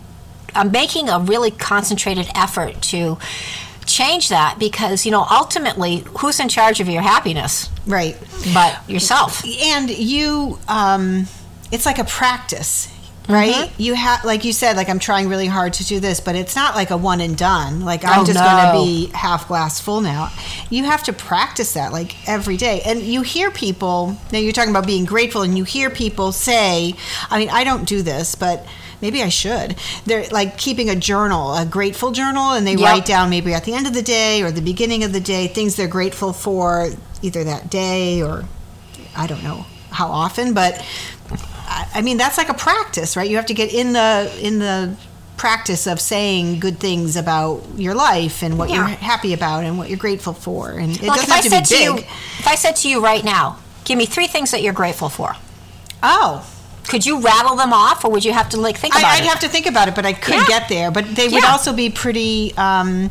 I'm 0.55 0.71
making 0.71 1.09
a 1.09 1.19
really 1.19 1.51
concentrated 1.51 2.27
effort 2.35 2.81
to 2.83 3.17
change 3.85 4.29
that 4.29 4.57
because 4.59 5.05
you 5.05 5.11
know 5.11 5.27
ultimately, 5.29 6.05
who's 6.19 6.39
in 6.39 6.47
charge 6.47 6.79
of 6.79 6.87
your 6.87 7.01
happiness 7.01 7.69
Right. 7.85 8.15
but 8.53 8.79
yourself? 8.89 9.43
And 9.45 9.89
you, 9.89 10.57
um, 10.69 11.27
it's 11.75 11.85
like 11.85 11.99
a 11.99 12.03
practice, 12.05 12.87
right? 13.27 13.53
Mm-hmm. 13.69 13.81
You 13.81 13.93
have, 13.95 14.23
like 14.23 14.45
you 14.45 14.53
said, 14.53 14.75
like 14.77 14.87
I'm 14.89 14.99
trying 14.99 15.27
really 15.29 15.47
hard 15.47 15.73
to 15.73 15.85
do 15.85 15.99
this, 15.99 16.19
but 16.19 16.35
it's 16.35 16.55
not 16.55 16.75
like 16.75 16.89
a 16.91 16.97
one 16.97 17.21
and 17.21 17.37
done. 17.37 17.81
Like 17.81 18.05
I'm 18.05 18.21
Oh, 18.21 18.25
just 18.25 18.39
no. 18.39 18.45
going 18.45 18.65
to 18.67 18.73
be 19.11 19.17
half 19.17 19.47
glass 19.47 19.79
full 19.81 20.01
now. 20.01 20.29
You 20.69 20.83
have 20.85 21.03
to 21.03 21.13
practice 21.13 21.73
that 21.73 21.91
like 21.91 22.15
every 22.27 22.57
day. 22.57 22.81
And 22.85 23.01
you 23.01 23.21
hear 23.23 23.51
people, 23.51 24.17
now 24.31 24.39
you're 24.39 24.53
talking 24.53 24.71
about 24.71 24.87
being 24.87 25.05
grateful, 25.05 25.41
and 25.41 25.57
you 25.57 25.63
hear 25.63 25.89
people 25.89 26.31
say, 26.31 26.95
I 27.29 27.39
mean, 27.39 27.49
I 27.49 27.63
don't 27.63 27.85
do 27.87 28.01
this, 28.01 28.35
but 28.35 28.65
maybe 29.01 29.21
I 29.21 29.29
should. 29.29 29.75
They're 30.05 30.27
like 30.29 30.57
keeping 30.57 30.89
a 30.89 30.95
journal, 30.95 31.53
a 31.55 31.65
grateful 31.65 32.11
journal, 32.11 32.53
and 32.53 32.65
they 32.65 32.75
Yep. 32.75 32.81
write 32.89 33.05
down 33.05 33.29
maybe 33.29 33.53
at 33.53 33.65
the 33.65 33.73
end 33.73 33.87
of 33.87 33.93
the 33.93 34.01
day 34.01 34.41
or 34.43 34.51
the 34.51 34.61
beginning 34.61 35.03
of 35.03 35.11
the 35.13 35.19
day 35.19 35.47
things 35.47 35.75
they're 35.75 35.87
grateful 35.99 36.31
for 36.31 36.89
either 37.21 37.43
that 37.43 37.69
day 37.69 38.21
or 38.21 38.45
I 39.17 39.27
don't 39.27 39.43
know 39.43 39.65
how 39.91 40.07
often, 40.07 40.53
but 40.53 40.73
I, 41.95 42.01
mean 42.01 42.17
that's 42.17 42.37
like 42.37 42.49
a 42.49 42.53
practice, 42.53 43.15
right? 43.17 43.29
You 43.29 43.37
have 43.37 43.45
to 43.47 43.53
get 43.53 43.73
in 43.73 43.93
the 43.93 44.31
in 44.41 44.59
the 44.59 44.95
practice 45.37 45.85
of 45.87 45.99
saying 45.99 46.59
good 46.59 46.79
things 46.79 47.15
about 47.17 47.61
your 47.75 47.93
life 47.93 48.41
and 48.41 48.57
what 48.57 48.69
you're 48.69 48.85
happy 48.85 49.33
about 49.33 49.63
and 49.65 49.77
what 49.77 49.89
you're 49.89 49.97
grateful 49.97 50.33
for, 50.33 50.71
and 50.71 50.91
it 50.95 51.01
Look, 51.03 51.15
doesn't 51.15 51.23
if 51.25 51.31
I 51.31 51.35
have 51.35 51.43
to 51.43 51.49
said 51.49 51.59
be 51.61 51.65
to 51.65 51.75
big. 51.75 51.85
you, 51.85 51.97
if 52.39 52.47
I 52.47 52.55
said 52.55 52.75
to 52.77 52.89
you 52.89 53.03
right 53.03 53.23
now, 53.23 53.57
give 53.83 53.97
me 53.97 54.05
three 54.05 54.27
things 54.27 54.51
that 54.51 54.61
you're 54.63 54.73
grateful 54.73 55.09
for. 55.09 55.35
oh, 56.03 56.45
Could 56.87 57.05
you 57.05 57.19
rattle 57.19 57.55
them 57.55 57.73
off, 57.73 58.05
or 58.05 58.11
would 58.11 58.23
you 58.23 58.31
have 58.33 58.49
to 58.49 58.57
like 58.61 58.77
think 58.77 58.93
about 58.95 59.05
I, 59.05 59.15
I'd 59.17 59.23
it? 59.23 59.27
have 59.27 59.39
to 59.41 59.49
think 59.49 59.65
about 59.65 59.87
it, 59.89 59.95
but 59.95 60.05
I 60.05 60.13
could 60.13 60.35
Yeah. 60.35 60.45
get 60.47 60.69
there. 60.69 60.91
But 60.91 61.15
they 61.15 61.27
would 61.27 61.43
also 61.43 61.73
be 61.73 61.89
pretty. 61.89 62.53
Um, 62.57 63.09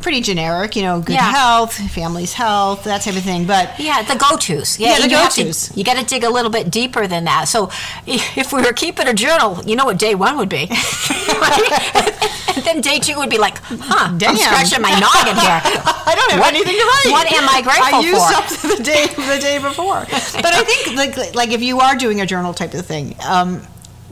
Pretty 0.00 0.20
generic, 0.20 0.76
you 0.76 0.82
know, 0.82 1.00
good 1.00 1.14
Yeah. 1.14 1.30
health, 1.32 1.74
family's 1.74 2.32
health, 2.32 2.84
that 2.84 3.02
type 3.02 3.16
of 3.16 3.22
thing. 3.24 3.44
But 3.46 3.78
Yeah, 3.78 4.02
the 4.02 4.14
go-tos. 4.14 4.78
Yeah, 4.78 5.00
the 5.00 5.08
you 5.10 5.16
have 5.16 5.34
to- 5.34 5.42
go-tos. 5.42 5.70
You 5.74 5.82
got 5.84 5.96
to 5.98 6.04
dig 6.04 6.22
a 6.24 6.30
little 6.30 6.50
bit 6.50 6.70
deeper 6.70 7.06
than 7.06 7.24
that. 7.24 7.48
So, 7.48 7.70
if 8.06 8.52
we 8.52 8.62
were 8.62 8.72
keeping 8.72 9.08
a 9.08 9.12
journal, 9.14 9.60
you 9.66 9.74
know 9.76 9.84
what 9.84 9.98
day 9.98 10.14
one 10.14 10.36
would 10.38 10.48
be, 10.48 10.68
and 10.70 12.64
then 12.64 12.80
day 12.80 12.98
two 13.00 13.16
would 13.16 13.28
be 13.30 13.38
like, 13.38 13.58
huh, 13.58 14.12
Damn. 14.16 14.30
I'm 14.30 14.36
scratching 14.36 14.82
my 14.82 14.90
noggin 14.98 15.36
here. 15.36 15.60
I 15.64 16.14
don't 16.16 16.30
have 16.32 16.40
What- 16.40 16.54
anything 16.54 16.74
to 16.74 16.84
write. 16.84 17.10
what 17.12 17.32
am 17.32 17.48
I 17.48 17.60
grateful 17.62 17.88
for? 17.88 17.96
I 17.96 18.00
used 18.00 18.62
for? 18.62 18.72
up 18.72 18.76
the 18.78 18.82
day 18.82 19.06
the 19.06 19.38
day 19.40 19.58
before. 19.58 20.06
But 20.42 20.54
I 20.54 20.62
think 20.64 20.96
like 20.96 21.34
like 21.34 21.50
if 21.50 21.60
you 21.62 21.80
are 21.80 21.96
doing 21.96 22.20
a 22.20 22.26
journal 22.26 22.54
type 22.54 22.72
of 22.74 22.86
thing, 22.86 23.16
um, 23.26 23.62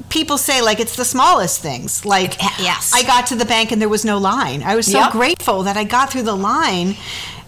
people 0.09 0.39
say 0.39 0.61
like 0.63 0.81
it's 0.81 0.97
the 0.97 1.05
smallest 1.05 1.61
things. 1.61 2.05
Like 2.05 2.39
Yes. 2.59 2.93
I 2.95 3.03
got 3.03 3.27
to 3.29 3.35
the 3.35 3.45
bank 3.45 3.73
and 3.73 3.81
there 3.81 3.89
was 3.89 4.05
no 4.05 4.19
line. 4.19 4.63
I 4.63 4.77
was 4.77 4.87
so 4.87 4.99
Yep. 4.99 5.13
grateful 5.13 5.63
that 5.65 5.77
I 5.77 5.85
got 5.85 6.11
through 6.11 6.23
the 6.23 6.37
line. 6.37 6.97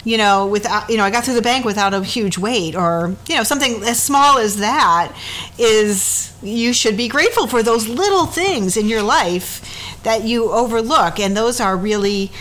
You 0.05 0.17
know, 0.17 0.47
without 0.47 0.89
you 0.89 0.95
know, 0.97 1.03
I 1.03 1.09
got 1.11 1.25
through 1.25 1.33
the 1.35 1.41
bank 1.41 1.65
without 1.65 1.93
a 1.93 2.01
huge 2.01 2.37
wait, 2.37 2.73
or 2.73 3.15
you 3.27 3.35
know, 3.35 3.43
something 3.43 3.83
as 3.83 4.01
small 4.01 4.37
as 4.37 4.55
that 4.57 5.11
is 5.57 6.31
you 6.41 6.71
should 6.73 6.95
be 6.95 7.09
grateful 7.09 7.47
for 7.47 7.61
those 7.61 7.87
little 7.89 8.25
things 8.25 8.77
in 8.77 8.87
your 8.87 9.03
life 9.03 9.61
that 10.03 10.23
you 10.23 10.51
overlook, 10.51 11.19
and 11.19 11.35
those 11.35 11.59
are 11.59 11.75
really 11.75 12.31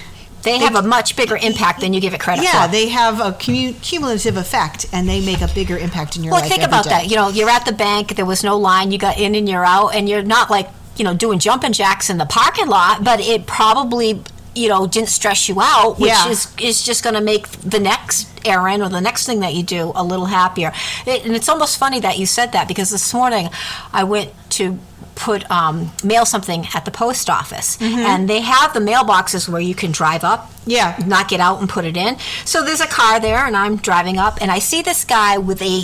They 0.43 0.59
have 0.59 0.75
a 0.77 0.83
much 0.83 1.17
bigger 1.17 1.37
impact 1.37 1.81
than 1.81 1.93
you 1.93 2.01
give 2.01 2.15
it 2.15 2.21
credit 2.21 2.41
for. 2.43 2.45
yeah, 2.57 2.67
they 2.67 2.89
have 2.89 3.21
a 3.21 3.33
commu- 3.33 3.81
cumulative 3.83 4.37
effect, 4.37 4.87
and 4.93 5.09
they 5.09 5.25
make 5.25 5.41
a 5.41 5.49
bigger 5.49 5.77
impact 5.77 6.17
in 6.17 6.25
your 6.25 6.33
life. 6.33 6.43
Well, 6.43 6.49
life. 6.49 6.51
think 6.51 6.63
every 6.63 6.71
about 6.73 6.85
day. 6.85 6.91
that. 6.91 7.09
You 7.11 7.17
know, 7.17 7.29
you're 7.29 7.51
at 7.51 7.65
the 7.65 7.73
bank, 7.73 8.15
there 8.17 8.25
was 8.27 8.43
no 8.45 8.57
line, 8.57 8.91
you 8.91 8.99
got 8.99 9.19
in 9.19 9.35
and 9.35 9.49
you're 9.49 9.65
out, 9.65 9.95
and 9.95 10.09
you're 10.09 10.23
not 10.23 10.51
like, 10.51 10.69
you 10.97 11.05
know, 11.05 11.15
doing 11.15 11.39
jumping 11.39 11.73
jacks 11.73 12.09
in 12.11 12.19
the 12.19 12.27
parking 12.27 12.67
lot, 12.69 13.05
but 13.05 13.21
it 13.21 13.47
probably, 13.47 14.23
you 14.55 14.69
know, 14.69 14.87
didn't 14.87 15.09
stress 15.09 15.49
you 15.49 15.61
out, 15.61 15.99
which 15.99 16.09
Yeah. 16.11 16.29
is, 16.29 16.49
is 16.61 16.83
just 16.83 17.03
going 17.05 17.15
to 17.15 17.21
make 17.21 17.49
the 17.49 17.79
next 17.81 18.29
errand 18.45 18.83
or 18.83 18.89
the 18.89 19.01
next 19.01 19.27
thing 19.27 19.41
that 19.41 19.55
you 19.55 19.63
do 19.63 19.93
a 19.95 20.03
little 20.05 20.27
happier. 20.27 20.73
It, 21.07 21.25
and 21.25 21.35
it's 21.37 21.49
almost 21.49 21.79
funny 21.79 22.01
that 22.01 22.19
you 22.19 22.27
said 22.27 22.53
that 22.53 22.67
because 22.69 22.91
this 22.91 23.13
morning 23.13 23.49
I 23.93 24.05
went 24.05 24.33
to 24.51 24.79
put 25.19 25.51
um, 25.51 25.91
mail 26.05 26.25
something 26.25 26.65
at 26.75 26.85
the 26.85 26.91
post 26.93 27.29
office 27.29 27.77
and 27.83 28.29
they 28.31 28.41
have 28.41 28.73
the 28.73 28.79
mailboxes 28.81 29.49
where 29.49 29.61
you 29.61 29.75
can 29.75 29.91
drive 29.91 30.23
up 30.23 30.49
Yeah. 30.65 30.97
not 31.07 31.29
get 31.29 31.41
out 31.41 31.59
and 31.61 31.69
put 31.69 31.85
it 31.85 31.97
in. 31.97 32.17
So 32.45 32.63
there's 32.65 32.81
a 32.81 32.87
car 32.87 33.19
there, 33.21 33.45
and 33.45 33.57
I'm 33.57 33.77
driving 33.77 34.17
up, 34.19 34.39
and 34.41 34.51
I 34.51 34.61
see 34.61 34.81
this 34.83 35.05
guy 35.05 35.37
with 35.39 35.61
a 35.61 35.83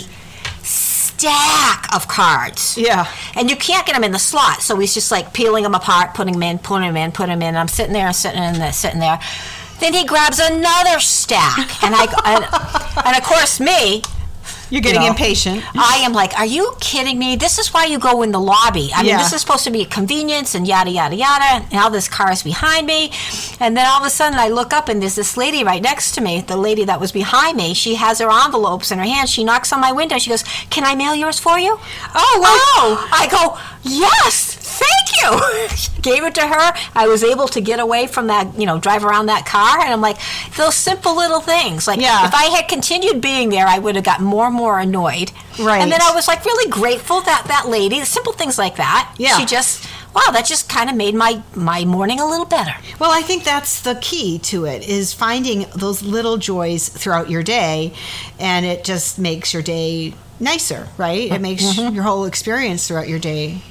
stack 0.63 1.93
of 1.95 2.07
cards. 2.07 2.77
Yeah. 2.77 3.07
And 3.35 3.49
you 3.49 3.55
can't 3.55 3.85
get 3.85 3.93
them 3.93 4.03
in 4.03 4.11
the 4.11 4.19
slot, 4.19 4.61
so 4.61 4.77
he's 4.77 4.93
just 4.93 5.11
like 5.11 5.33
peeling 5.33 5.63
them 5.63 5.75
apart, 5.75 6.13
putting 6.13 6.33
them 6.33 6.43
in, 6.43 6.59
putting 6.59 6.87
them 6.87 6.97
in, 6.97 7.11
putting 7.11 7.37
them 7.39 7.41
in. 7.47 7.55
I'm 7.55 7.67
sitting 7.67 7.93
there, 7.93 8.07
and 8.07 8.15
sitting 8.15 8.41
in 8.43 8.53
there, 8.59 8.73
sitting 8.73 8.99
there. 8.99 9.19
Then 9.79 9.93
he 9.93 10.05
grabs 10.05 10.39
another 10.39 10.99
stack, 11.01 11.83
and 11.83 11.93
I 11.95 12.05
and, 12.25 13.05
and 13.05 13.17
of 13.17 13.23
course 13.23 13.59
me. 13.59 14.01
You're 14.69 14.81
getting 14.81 15.01
you 15.01 15.07
know, 15.07 15.13
impatient. 15.13 15.63
I 15.75 15.97
am 16.03 16.13
like, 16.13 16.37
are 16.37 16.45
you 16.45 16.73
kidding 16.79 17.19
me? 17.19 17.35
This 17.35 17.59
is 17.59 17.73
why 17.73 17.85
you 17.85 17.99
go 17.99 18.21
in 18.23 18.31
the 18.31 18.39
lobby. 18.39 18.89
I 18.93 19.01
mean, 19.03 19.09
Yeah. 19.11 19.17
this 19.19 19.31
is 19.33 19.41
supposed 19.41 19.63
to 19.65 19.71
be 19.71 19.81
a 19.83 19.85
convenience 19.85 20.55
and 20.55 20.67
yada 20.67 20.89
yada 20.89 21.15
yada. 21.15 21.65
Now 21.71 21.89
this 21.89 22.07
car 22.07 22.31
is 22.31 22.43
behind 22.43 22.87
me, 22.87 23.11
and 23.59 23.77
then 23.77 23.85
all 23.87 23.99
of 24.01 24.05
a 24.05 24.09
sudden 24.09 24.39
I 24.39 24.49
look 24.49 24.73
up 24.73 24.89
and 24.89 25.01
there's 25.01 25.15
this 25.15 25.37
lady 25.37 25.63
right 25.63 25.81
next 25.81 26.13
to 26.15 26.21
me. 26.21 26.41
The 26.41 26.57
lady 26.57 26.83
that 26.85 26.99
was 26.99 27.11
behind 27.11 27.57
me. 27.57 27.73
She 27.73 27.95
has 27.95 28.19
her 28.19 28.29
envelopes 28.29 28.91
in 28.91 28.97
her 28.99 29.05
hand. 29.05 29.29
She 29.29 29.43
knocks 29.43 29.71
on 29.71 29.79
my 29.81 29.91
window. 29.91 30.17
She 30.17 30.29
goes, 30.29 30.43
"Can 30.69 30.83
I 30.83 30.95
mail 30.95 31.15
yours 31.15 31.39
for 31.39 31.59
you?" 31.59 31.79
Oh, 32.15 32.39
wow. 32.41 32.61
Oh, 32.77 33.09
I 33.11 33.27
go, 33.27 33.57
yes, 33.83 34.54
thank 34.75 35.05
you. 35.21 36.01
Gave 36.01 36.23
it 36.23 36.35
to 36.35 36.47
her. 36.47 36.73
I 36.93 37.07
was 37.07 37.23
able 37.23 37.47
to 37.49 37.61
get 37.61 37.79
away 37.79 38.07
from 38.07 38.27
that, 38.27 38.59
you 38.59 38.65
know, 38.65 38.79
drive 38.79 39.03
around 39.03 39.27
that 39.27 39.45
car. 39.45 39.79
And 39.79 39.91
I'm 39.91 40.01
like, 40.01 40.17
those 40.57 40.75
simple 40.75 41.15
little 41.15 41.39
things. 41.39 41.87
Like, 41.87 41.99
Yeah. 41.99 42.27
if 42.27 42.33
I 42.33 42.45
had 42.45 42.67
continued 42.67 43.21
being 43.21 43.49
there, 43.49 43.67
I 43.67 43.79
would 43.79 43.95
have 43.95 44.05
got 44.05 44.21
more 44.21 44.47
and 44.47 44.55
more 44.55 44.79
annoyed. 44.79 45.31
Right. 45.59 45.81
And 45.81 45.91
then 45.91 46.01
I 46.01 46.11
was 46.13 46.27
like 46.27 46.45
really 46.45 46.69
grateful 46.69 47.21
that 47.21 47.45
that 47.47 47.67
lady, 47.67 48.03
simple 48.05 48.33
things 48.33 48.57
like 48.57 48.75
that. 48.75 49.13
Yeah. 49.17 49.37
She 49.37 49.45
just, 49.45 49.87
wow, 50.13 50.31
that 50.31 50.45
just 50.45 50.69
kind 50.69 50.89
of 50.89 50.95
made 50.95 51.15
my, 51.15 51.41
my 51.55 51.85
morning 51.85 52.19
a 52.19 52.25
little 52.25 52.45
better. 52.45 52.75
Well, 52.99 53.11
I 53.11 53.21
think 53.21 53.43
that's 53.43 53.81
the 53.81 53.95
key 53.95 54.39
to 54.39 54.65
it 54.65 54.87
is 54.87 55.13
finding 55.13 55.65
those 55.75 56.03
little 56.03 56.37
joys 56.37 56.89
throughout 56.89 57.29
your 57.29 57.43
day, 57.43 57.93
and 58.39 58.65
it 58.65 58.83
just 58.83 59.17
makes 59.17 59.53
your 59.53 59.63
day 59.63 60.13
nicer, 60.39 60.87
right? 60.97 61.23
It 61.23 61.31
mm-hmm. 61.31 61.41
makes 61.41 61.63
mm-hmm. 61.63 61.95
your 61.95 62.03
whole 62.03 62.25
experience 62.25 62.87
throughout 62.87 63.07
your 63.07 63.19
day 63.19 63.61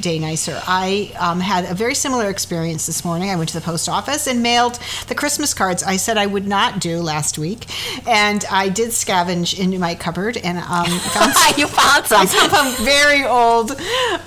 day 0.00 0.18
nicer. 0.18 0.60
I 0.66 1.12
um, 1.18 1.40
had 1.40 1.64
a 1.64 1.74
very 1.74 1.94
similar 1.94 2.28
experience 2.28 2.86
this 2.86 3.04
morning. 3.04 3.30
I 3.30 3.36
went 3.36 3.48
to 3.50 3.58
the 3.58 3.64
post 3.64 3.88
office 3.88 4.26
and 4.26 4.42
mailed 4.42 4.78
the 5.08 5.14
Christmas 5.14 5.54
cards 5.54 5.82
I 5.82 5.96
said 5.96 6.16
I 6.18 6.26
would 6.26 6.46
not 6.46 6.80
do 6.80 7.00
last 7.00 7.38
week, 7.38 7.66
and 8.08 8.44
I 8.50 8.68
did 8.68 8.90
scavenge 8.90 9.58
into 9.58 9.78
my 9.78 9.94
cupboard 9.94 10.36
and 10.36 10.58
um, 10.58 10.86
found 11.14 11.32
you 11.58 11.66
found 11.68 12.06
some. 12.06 12.22
I 12.22 12.26
found 12.26 12.52
some 12.52 12.84
very 12.84 13.24
old 13.24 13.72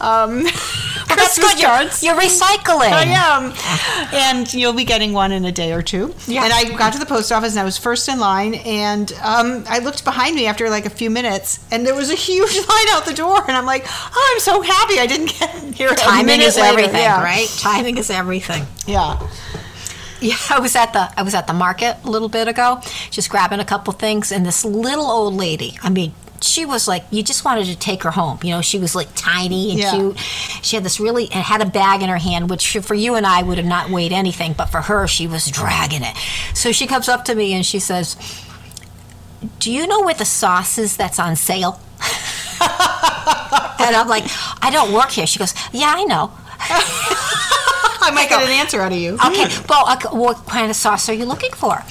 um, 0.02 0.44
Well, 1.08 1.18
that's 1.18 1.36
Christmas 1.40 1.54
good. 1.54 1.62
You're, 1.62 1.70
cards. 1.70 2.04
you're 2.04 2.16
recycling. 2.16 2.92
I 2.92 3.04
am. 3.06 3.54
And 4.14 4.54
you'll 4.54 4.74
be 4.74 4.84
getting 4.86 5.14
one 5.14 5.32
in 5.32 5.46
a 5.46 5.52
day 5.52 5.74
or 5.74 5.82
two. 5.82 6.14
Yeah. 6.28 6.44
And 6.44 6.54
I 6.54 6.76
got 6.78 6.94
to 6.94 7.00
the 7.00 7.06
post 7.06 7.32
office 7.32 7.54
and 7.54 7.60
I 7.60 7.64
was 7.64 7.78
first 7.78 8.08
in 8.10 8.20
line. 8.20 8.56
And 8.56 9.12
um, 9.24 9.64
I 9.68 9.80
looked 9.80 10.04
behind 10.04 10.36
me 10.36 10.48
after 10.48 10.70
like 10.70 10.86
a 10.86 10.90
few 10.90 11.10
minutes 11.10 11.60
and 11.72 11.86
there 11.86 11.96
was 11.96 12.10
a 12.10 12.16
huge 12.16 12.56
line 12.70 12.88
out 12.92 13.06
the 13.06 13.14
door. 13.14 13.42
And 13.48 13.56
I'm 13.56 13.66
like, 13.66 13.86
oh, 13.88 14.32
I'm 14.34 14.40
so 14.40 14.62
happy 14.62 15.00
I 15.00 15.06
didn't 15.08 15.32
here. 15.76 15.90
Timing 15.96 16.42
is 16.42 16.56
later. 16.56 16.68
everything, 16.68 17.02
Yeah. 17.02 17.24
right? 17.24 17.48
Timing 17.60 17.98
is 17.98 18.10
everything. 18.10 18.66
Yeah. 18.88 19.20
Yeah, 20.22 20.36
I 20.50 20.60
was 20.60 20.76
at 20.76 20.94
the 20.94 21.12
I 21.20 21.24
was 21.24 21.36
at 21.36 21.46
the 21.46 21.54
market 21.54 21.98
a 22.04 22.10
little 22.10 22.30
bit 22.30 22.48
ago, 22.48 22.82
just 23.12 23.30
grabbing 23.30 23.60
a 23.60 23.66
couple 23.66 23.92
things, 23.94 24.32
and 24.32 24.46
this 24.46 24.64
little 24.64 25.06
old 25.06 25.34
lady. 25.36 25.78
I 25.84 25.90
mean, 25.90 26.14
she 26.42 26.66
was 26.66 26.88
like 26.88 27.04
you 27.12 27.22
just 27.22 27.44
wanted 27.44 27.66
to 27.66 27.76
take 27.76 28.04
her 28.04 28.12
home. 28.12 28.40
You 28.42 28.52
know, 28.52 28.62
she 28.62 28.80
was 28.80 28.96
like 28.96 29.10
tiny 29.16 29.72
and 29.72 29.80
Yeah. 29.80 29.92
cute. 29.92 30.18
She 30.64 30.78
had 30.78 30.86
this 30.86 31.00
really 31.02 31.26
and 31.32 31.44
had 31.44 31.62
a 31.62 31.66
bag 31.66 32.02
in 32.02 32.10
her 32.10 32.18
hand, 32.18 32.50
which 32.50 32.78
for 32.82 32.96
you 32.96 33.16
and 33.16 33.26
I 33.28 33.44
would 33.44 33.58
have 33.58 33.68
not 33.68 33.90
weighed 33.90 34.14
anything, 34.14 34.54
but 34.54 34.68
for 34.68 34.82
her, 34.82 35.06
she 35.06 35.28
was 35.28 35.48
dragging 35.48 36.02
it. 36.02 36.16
So 36.54 36.72
she 36.72 36.88
comes 36.88 37.10
up 37.10 37.26
to 37.26 37.36
me 37.36 37.54
and 37.54 37.66
she 37.66 37.80
says, 37.80 38.16
"Do 39.60 39.70
you 39.72 39.86
know 39.86 40.02
where 40.02 40.14
the 40.16 40.26
sauce 40.26 40.78
is 40.78 40.96
that's 40.96 41.20
on 41.20 41.36
sale?" 41.36 41.80
and 43.80 43.96
I'm 43.96 44.08
like, 44.08 44.26
"I 44.62 44.70
don't 44.72 44.94
work 44.94 45.12
here." 45.12 45.28
She 45.28 45.40
goes, 45.40 45.54
"Yeah, 45.72 45.94
I 45.96 46.04
know." 46.04 46.32
I 48.06 48.12
might 48.12 48.30
get 48.30 48.44
an 48.44 48.50
answer 48.50 48.82
out 48.82 48.92
of 48.92 48.98
you. 49.00 49.14
Okay, 49.16 49.48
well, 49.68 49.92
okay, 49.94 50.10
what 50.16 50.46
kind 50.46 50.70
of 50.70 50.76
sauce 50.76 51.10
are 51.10 51.14
you 51.14 51.26
looking 51.26 51.52
for? 51.52 51.84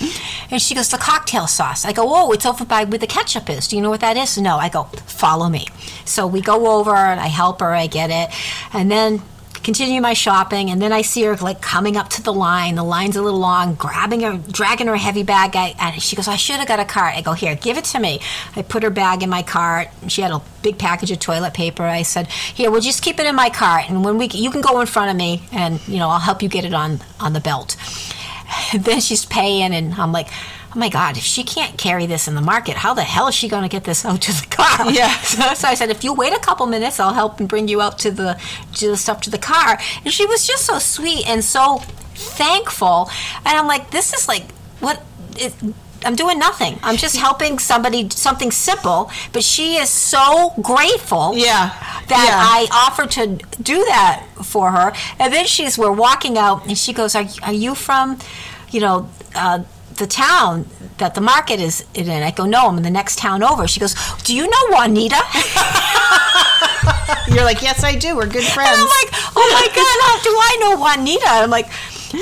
And 0.50 0.62
she 0.62 0.74
goes, 0.74 0.88
the 0.88 0.98
cocktail 0.98 1.48
sauce. 1.48 1.84
I 1.84 1.92
go, 1.92 2.04
oh, 2.06 2.30
it's 2.30 2.46
over 2.46 2.64
by 2.64 2.84
where 2.84 2.98
the 2.98 3.08
ketchup 3.08 3.50
is. 3.50 3.66
Do 3.66 3.74
you 3.74 3.82
know 3.82 3.90
what 3.90 4.00
that 4.00 4.16
is? 4.16 4.38
No. 4.38 4.56
I 4.56 4.68
go, 4.68 4.84
follow 5.06 5.48
me. 5.48 5.66
So 6.04 6.26
we 6.28 6.40
go 6.40 6.78
over, 6.78 6.94
and 6.94 7.18
I 7.18 7.26
help 7.26 7.60
her. 7.60 7.74
I 7.74 7.88
get 7.88 8.10
it, 8.10 8.34
and 8.72 8.90
then 8.90 9.22
continue 9.64 10.00
my 10.00 10.12
shopping. 10.12 10.70
And 10.70 10.80
then 10.80 10.92
I 10.92 11.02
see 11.02 11.22
her 11.24 11.36
like 11.36 11.60
coming 11.60 11.96
up 11.96 12.10
to 12.10 12.22
the 12.22 12.32
line. 12.32 12.76
The 12.76 12.84
line's 12.84 13.16
a 13.16 13.22
little 13.22 13.40
long, 13.40 13.74
grabbing 13.74 14.20
her, 14.20 14.36
dragging 14.36 14.86
her 14.86 14.96
heavy 14.96 15.22
bag. 15.22 15.56
I, 15.56 15.74
and 15.80 16.00
she 16.00 16.14
goes, 16.14 16.28
I 16.28 16.36
should 16.36 16.56
have 16.56 16.68
got 16.68 16.78
a 16.78 16.84
cart. 16.84 17.14
I 17.16 17.22
go, 17.22 17.32
here, 17.32 17.56
give 17.56 17.78
it 17.78 17.84
to 17.86 17.98
me. 17.98 18.20
I 18.54 18.62
put 18.62 18.82
her 18.82 18.90
bag 18.90 19.22
in 19.22 19.30
my 19.30 19.42
cart. 19.42 19.88
She 20.08 20.22
had 20.22 20.30
a 20.30 20.42
big 20.62 20.78
package 20.78 21.10
of 21.10 21.18
toilet 21.18 21.54
paper. 21.54 21.82
I 21.82 22.02
said, 22.02 22.28
here, 22.28 22.70
we'll 22.70 22.80
just 22.80 23.02
keep 23.02 23.18
it 23.18 23.26
in 23.26 23.34
my 23.34 23.50
cart, 23.50 23.88
and 23.88 24.04
when 24.04 24.18
we, 24.18 24.28
you 24.28 24.50
can 24.50 24.60
go 24.60 24.80
in 24.80 24.86
front 24.86 25.10
of 25.10 25.16
me, 25.16 25.42
and 25.52 25.86
you 25.86 25.98
know, 25.98 26.08
I'll 26.08 26.18
help 26.18 26.42
you 26.42 26.48
get 26.48 26.64
it 26.64 26.74
on 26.74 27.00
on 27.20 27.32
the 27.32 27.40
belt. 27.40 27.76
then 28.78 29.00
she's 29.00 29.24
paying, 29.24 29.74
and 29.74 29.94
I'm 29.94 30.12
like, 30.12 30.28
oh 30.74 30.78
my 30.78 30.88
God, 30.88 31.16
if 31.16 31.22
she 31.22 31.44
can't 31.44 31.76
carry 31.78 32.06
this 32.06 32.26
in 32.28 32.34
the 32.34 32.40
market, 32.40 32.76
how 32.76 32.94
the 32.94 33.02
hell 33.04 33.28
is 33.28 33.34
she 33.34 33.48
going 33.48 33.62
to 33.62 33.68
get 33.68 33.84
this 33.84 34.04
out 34.04 34.20
to 34.22 34.32
the 34.32 34.46
car? 34.50 34.90
Yeah. 34.92 35.14
So, 35.24 35.54
so 35.54 35.68
I 35.68 35.74
said, 35.74 35.90
if 35.90 36.02
you 36.04 36.12
wait 36.14 36.32
a 36.32 36.38
couple 36.38 36.66
minutes, 36.66 36.98
I'll 37.00 37.14
help 37.14 37.38
and 37.40 37.48
bring 37.48 37.68
you 37.68 37.80
out 37.80 37.98
to 38.00 38.10
the 38.10 38.40
to 38.74 38.88
the 38.88 38.96
stuff 38.96 39.20
to 39.22 39.30
the 39.30 39.38
car. 39.38 39.78
And 40.04 40.12
she 40.12 40.26
was 40.26 40.46
just 40.46 40.64
so 40.66 40.78
sweet 40.78 41.26
and 41.28 41.42
so 41.44 41.78
thankful. 42.14 43.10
And 43.44 43.56
I'm 43.58 43.66
like, 43.66 43.90
this 43.90 44.12
is 44.12 44.28
like 44.28 44.50
what 44.80 45.02
it, 45.36 45.54
I'm 46.04 46.16
doing 46.16 46.38
nothing. 46.38 46.78
I'm 46.82 46.96
just 46.96 47.16
helping 47.16 47.58
somebody 47.58 48.08
something 48.10 48.50
simple, 48.50 49.10
but 49.32 49.42
she 49.42 49.76
is 49.76 49.88
so 49.88 50.52
grateful 50.60 51.32
Yeah. 51.36 51.70
that 52.08 52.26
Yeah. 52.28 52.36
I 52.56 52.68
offered 52.86 53.10
to 53.12 53.26
do 53.62 53.84
that 53.86 54.26
for 54.44 54.70
her. 54.72 54.92
And 55.18 55.32
then 55.32 55.46
she's, 55.46 55.78
we're 55.78 55.92
walking 55.92 56.36
out, 56.36 56.66
and 56.66 56.76
she 56.76 56.92
goes, 56.92 57.14
Are, 57.14 57.24
are 57.42 57.52
you 57.54 57.74
from, 57.74 58.18
you 58.70 58.80
know, 58.80 59.08
uh, 59.34 59.60
the 59.96 60.06
town 60.06 60.66
that 60.98 61.14
the 61.14 61.20
market 61.20 61.60
is 61.60 61.84
in? 61.94 62.08
I 62.10 62.30
go, 62.30 62.46
No, 62.46 62.68
I'm 62.68 62.76
in 62.76 62.82
the 62.82 62.90
next 62.90 63.18
town 63.18 63.42
over. 63.42 63.66
She 63.66 63.80
goes, 63.80 63.94
Do 64.22 64.34
you 64.34 64.48
know 64.48 64.58
Juanita? 64.70 65.16
You're 67.28 67.44
like, 67.44 67.62
yes, 67.62 67.82
I 67.82 67.94
do. 67.96 68.16
We're 68.16 68.26
good 68.26 68.44
And 68.44 68.52
friends. 68.52 68.70
I'm 68.74 68.80
like, 68.80 69.10
Oh 69.36 69.50
my 69.52 69.66
God, 69.74 69.98
how 70.06 70.22
do 70.22 70.30
I 70.30 70.56
know 70.60 70.76
Juanita? 70.80 71.26
I'm 71.26 71.50
like, 71.50 71.68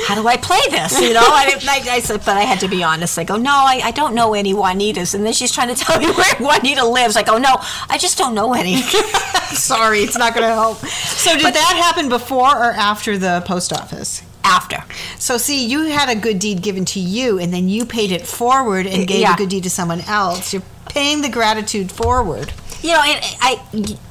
how 0.07 0.15
do 0.15 0.27
I 0.27 0.37
play 0.37 0.61
this? 0.71 0.99
You 1.01 1.13
know, 1.13 1.21
I, 1.21 1.55
I, 1.69 1.97
I 1.97 2.01
said, 2.01 2.21
but 2.25 2.37
I 2.37 2.43
had 2.43 2.61
to 2.61 2.69
be 2.69 2.83
honest. 2.83 3.19
I 3.19 3.25
go, 3.25 3.37
no, 3.37 3.51
I, 3.51 3.81
I 3.85 3.91
don't 3.91 4.15
know 4.15 4.33
any 4.33 4.55
Juanitas. 4.55 5.15
And 5.15 5.25
then 5.25 5.33
she's 5.35 5.53
trying 5.53 5.69
to 5.69 5.75
tell 5.75 5.99
me 5.99 6.07
where 6.13 6.35
Juanita 6.41 6.87
lives. 6.87 7.17
I 7.17 7.23
go, 7.23 7.37
no, 7.37 7.57
I 7.91 7.99
just 7.99 8.17
don't 8.17 8.35
know 8.35 8.55
any. 8.55 8.77
Sorry, 9.53 9.99
it's 10.01 10.17
not 10.17 10.35
going 10.35 10.47
to 10.49 10.55
help. 10.55 10.79
So 10.79 11.35
did 11.37 11.55
that 11.55 11.93
happen 11.93 12.09
before 12.09 12.57
or 12.57 12.73
after 12.73 13.19
the 13.19 13.43
post 13.47 13.73
office? 13.73 14.23
After. 14.57 14.85
So 15.19 15.39
see, 15.39 15.65
you 15.67 15.79
had 15.99 16.09
a 16.11 16.15
good 16.15 16.39
deed 16.39 16.61
given 16.63 16.85
to 16.95 17.01
you, 17.01 17.39
and 17.39 17.53
then 17.55 17.69
you 17.71 17.87
paid 17.87 18.11
it 18.13 18.27
forward 18.27 18.87
and 18.87 19.07
gave 19.07 19.21
Yeah. 19.21 19.35
a 19.35 19.37
good 19.37 19.49
deed 19.49 19.63
to 19.65 19.71
someone 19.71 20.03
else. 20.03 20.53
You're 20.53 20.63
paying 20.91 21.23
the 21.23 21.29
gratitude 21.31 21.91
forward. 21.91 22.53
You 22.83 22.91
know, 22.93 23.03
and 23.11 23.19
I, 23.41 23.53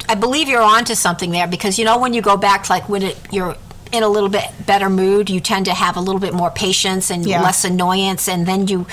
I 0.10 0.15
believe 0.15 0.48
you're 0.50 0.62
onto 0.77 0.95
something 0.95 1.29
there 1.31 1.48
because 1.48 1.77
you 1.77 1.86
know 1.86 2.00
when 2.00 2.13
you 2.15 2.21
go 2.21 2.38
back, 2.38 2.63
to 2.63 2.71
like 2.71 2.89
when 2.89 3.03
it, 3.03 3.17
you're 3.31 3.55
in 3.91 4.01
a 4.03 4.07
little 4.10 4.29
bit 4.29 4.45
better 4.65 4.89
mood, 4.89 5.29
you 5.29 5.39
tend 5.41 5.65
to 5.65 5.74
have 5.74 5.95
a 5.98 6.01
little 6.01 6.21
bit 6.21 6.33
more 6.33 6.50
patience 6.50 7.12
and 7.12 7.25
Yeah. 7.25 7.41
less 7.43 7.63
annoyance, 7.65 8.27
and 8.27 8.48
then 8.48 8.67
you 8.67 8.88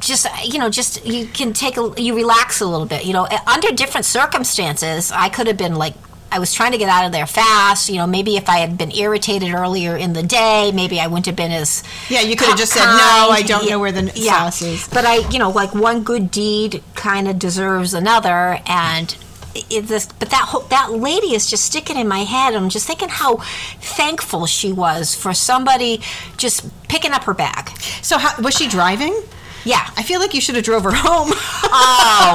just 0.00 0.26
you 0.44 0.58
know 0.58 0.70
just 0.70 1.04
you 1.04 1.26
can 1.26 1.52
take 1.52 1.76
a 1.76 1.92
you 1.96 2.14
relax 2.14 2.60
a 2.60 2.66
little 2.66 2.86
bit. 2.86 3.04
You 3.04 3.12
know, 3.12 3.26
under 3.46 3.70
different 3.72 4.06
circumstances, 4.06 5.12
I 5.12 5.28
could 5.28 5.46
have 5.48 5.58
been 5.58 5.74
like. 5.74 5.94
I 6.32 6.38
was 6.38 6.54
trying 6.54 6.72
to 6.72 6.78
get 6.78 6.88
out 6.88 7.04
of 7.04 7.12
there 7.12 7.26
fast. 7.26 7.88
You 7.90 7.96
know, 7.96 8.06
maybe 8.06 8.36
if 8.36 8.48
I 8.48 8.58
had 8.58 8.78
been 8.78 8.90
irritated 8.90 9.52
earlier 9.52 9.96
in 9.96 10.14
the 10.14 10.22
day, 10.22 10.72
maybe 10.74 10.98
I 10.98 11.06
wouldn't 11.06 11.26
have 11.26 11.36
been 11.36 11.52
as 11.52 11.84
Yeah, 12.08 12.20
you 12.20 12.36
could 12.36 12.48
have 12.48 12.58
just 12.58 12.72
said, 12.72 12.86
"No, 12.86 13.28
I 13.30 13.42
don't 13.46 13.64
Yeah. 13.64 13.70
know 13.72 13.78
where 13.80 13.92
the 13.92 14.10
Yeah. 14.14 14.38
sauce 14.38 14.62
is." 14.62 14.88
But 14.88 15.04
I, 15.04 15.16
you 15.28 15.38
know, 15.38 15.50
like 15.50 15.74
one 15.74 16.02
good 16.02 16.30
deed 16.30 16.82
kind 16.94 17.28
of 17.28 17.38
deserves 17.38 17.92
another, 17.92 18.60
and 18.66 19.14
it, 19.68 19.86
this, 19.88 20.08
but 20.18 20.30
that 20.30 20.46
whole, 20.48 20.62
that 20.70 20.92
lady 20.92 21.34
is 21.34 21.46
just 21.46 21.64
sticking 21.64 21.98
in 21.98 22.08
my 22.08 22.20
head. 22.24 22.54
I'm 22.54 22.70
just 22.70 22.86
thinking 22.86 23.10
how 23.10 23.36
thankful 23.82 24.46
she 24.46 24.72
was 24.72 25.14
for 25.14 25.34
somebody 25.34 26.00
just 26.38 26.62
picking 26.88 27.12
up 27.12 27.24
her 27.24 27.34
bag. 27.34 27.70
So 28.00 28.16
how, 28.16 28.40
was 28.40 28.54
she 28.56 28.66
driving? 28.68 29.14
Yeah. 29.64 29.88
I 29.96 30.02
feel 30.02 30.20
like 30.20 30.34
you 30.34 30.40
should 30.40 30.54
have 30.56 30.64
drove 30.64 30.84
her 30.84 30.92
home. 30.94 31.32
Oh, 31.74 31.78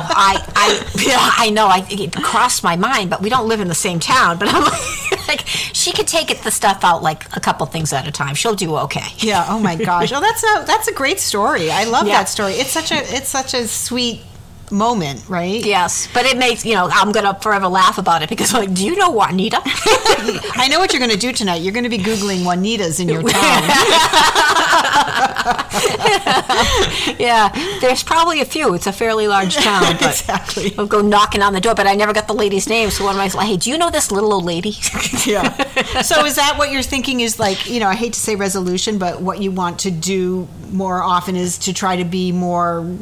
I, 0.10 0.44
I, 0.56 1.02
yeah, 1.06 1.18
I 1.20 1.52
know. 1.52 1.68
I 1.68 1.86
it 1.92 2.12
crossed 2.12 2.64
my 2.64 2.76
mind, 2.76 3.12
but 3.12 3.22
we 3.22 3.30
don't 3.30 3.48
live 3.48 3.60
in 3.60 3.68
the 3.68 3.76
same 3.76 4.00
town. 4.00 4.40
But 4.40 4.48
I'm 4.52 4.64
like, 4.64 5.28
like 5.28 5.42
she 5.46 5.92
could 5.92 6.08
take 6.08 6.32
it 6.32 6.40
the 6.40 6.50
stuff 6.50 6.84
out 6.84 7.04
like 7.04 7.26
a 7.38 7.40
couple 7.40 7.68
things 7.68 7.94
at 7.94 8.08
a 8.08 8.12
time. 8.12 8.34
She'll 8.34 8.56
do 8.56 8.76
okay. 8.78 9.06
yeah. 9.20 9.46
Oh 9.48 9.60
my 9.60 9.76
gosh. 9.76 10.12
Oh, 10.16 10.20
that's 10.20 10.44
a 10.44 10.66
that's 10.66 10.88
a 10.88 10.94
great 10.94 11.20
story. 11.20 11.70
I 11.70 11.84
love 11.84 12.08
Yeah. 12.08 12.14
that 12.18 12.30
story. 12.30 12.54
It's 12.54 12.72
such 12.72 12.92
a 12.92 12.96
it's 13.16 13.30
such 13.30 13.54
a 13.54 13.68
sweet 13.68 14.22
moment, 14.72 15.24
right? 15.30 15.64
Yes, 15.66 16.08
but 16.14 16.26
it 16.26 16.38
makes 16.38 16.66
you 16.66 16.74
know 16.74 16.90
I'm 16.92 17.12
gonna 17.12 17.40
forever 17.40 17.68
laugh 17.68 17.98
about 17.98 18.22
it 18.22 18.30
because 18.30 18.54
like, 18.54 18.74
do 18.74 18.86
you 18.86 18.96
know 18.96 19.12
Juanita? 19.12 19.62
I 19.66 20.68
know 20.70 20.80
what 20.80 20.94
you're 20.94 21.00
going 21.00 21.12
to 21.12 21.18
do 21.18 21.32
tonight. 21.32 21.62
You're 21.62 21.74
going 21.74 21.84
to 21.84 21.90
be 21.90 21.98
googling 21.98 22.44
Juanitas 22.44 23.00
in 23.00 23.08
your 23.08 23.22
town. 23.22 23.28
yeah, 27.20 27.50
there's 27.82 28.04
probably 28.04 28.42
a 28.42 28.46
few. 28.46 28.74
It's 28.74 28.88
a 28.88 28.92
fairly 28.92 29.28
large 29.28 29.56
town, 29.56 29.96
but 30.00 30.20
exactly. 30.20 30.74
I'll 30.78 30.88
go 30.88 31.02
knocking 31.02 31.42
on 31.42 31.54
the 31.54 31.62
door. 31.62 31.76
But 31.76 31.88
I 31.88 31.96
never 31.96 32.14
got 32.14 32.28
the 32.28 32.34
lady's 32.34 32.68
name, 32.68 32.90
so 32.90 33.06
one 33.06 33.16
of 33.16 33.18
my 33.18 33.28
like, 33.28 33.48
hey, 33.48 33.58
do 33.58 33.70
you 33.70 33.78
know 33.78 33.90
this 33.90 34.12
little 34.12 34.34
old 34.34 34.46
lady? 34.46 34.76
yeah. 35.26 36.02
So 36.02 36.26
is 36.26 36.36
that 36.36 36.56
what 36.58 36.72
you're 36.72 36.84
thinking? 36.84 37.22
Is 37.22 37.40
like 37.40 37.68
you 37.68 37.80
know, 37.80 37.88
I 37.88 37.96
hate 37.96 38.14
to 38.14 38.20
say 38.20 38.36
resolution, 38.36 38.98
but 38.98 39.22
what 39.22 39.42
you 39.42 39.52
want 39.52 39.80
to 39.80 39.92
do 39.92 40.48
more 40.72 41.02
often 41.02 41.36
is 41.36 41.58
to 41.60 41.74
try 41.74 41.96
to 41.96 42.06
be 42.06 42.32
more 42.32 42.98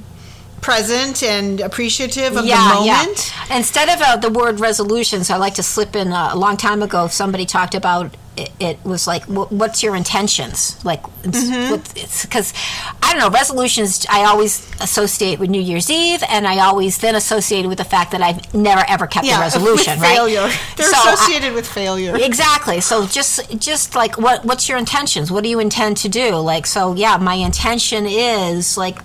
present 0.66 1.22
and 1.22 1.62
appreciative 1.62 2.36
of 2.36 2.44
the 2.44 2.56
moment. 2.56 2.88
Yeah. 2.88 3.58
Instead 3.58 3.88
of 3.90 4.02
uh, 4.02 4.16
the 4.18 4.32
word 4.32 4.60
resolutions, 4.60 5.30
I 5.30 5.38
like 5.38 5.54
to 5.56 5.64
slip 5.64 5.96
in 5.96 6.12
uh, 6.12 6.32
a 6.34 6.38
long 6.38 6.58
time 6.58 6.82
ago. 6.82 7.08
Somebody 7.08 7.46
talked 7.46 7.76
about 7.76 8.16
it, 8.36 8.52
it 8.60 8.78
was 8.84 9.06
like, 9.08 9.24
wh- 9.26 9.50
what's 9.52 9.84
your 9.84 9.96
intentions? 9.96 10.84
Like, 10.84 11.04
because 11.24 12.54
I 13.02 13.12
don't 13.12 13.20
know, 13.20 13.30
resolutions 13.30 14.06
I 14.10 14.26
always 14.26 14.70
associate 14.82 15.40
with 15.40 15.50
New 15.50 15.62
Year's 15.62 15.90
Eve, 15.90 16.24
and 16.30 16.48
I 16.48 16.60
always 16.66 16.98
then 16.98 17.16
associate 17.16 17.66
with 17.68 17.78
the 17.78 17.84
fact 17.86 18.12
that 18.12 18.22
I've 18.22 18.54
never 18.54 18.84
ever 18.90 19.08
kept 19.08 19.28
a 19.28 19.40
resolution, 19.40 20.00
right? 20.00 20.16
failure. 20.16 20.50
They're 20.78 20.88
So 20.90 20.98
I- 20.98 21.14
associated 21.14 21.54
with 21.54 21.68
failure. 21.68 22.16
Exactly. 22.20 22.82
So 22.82 23.06
just 23.06 23.58
just 23.60 23.96
like 23.96 24.18
what 24.18 24.44
what's 24.44 24.68
your 24.68 24.78
intentions? 24.80 25.32
What 25.32 25.44
do 25.44 25.50
you 25.50 25.60
intend 25.60 25.98
to 25.98 26.10
do? 26.10 26.36
Like 26.38 26.66
so 26.66 26.96
yeah, 26.96 27.18
my 27.18 27.36
intention 27.36 28.06
is 28.08 28.78
like 28.78 28.98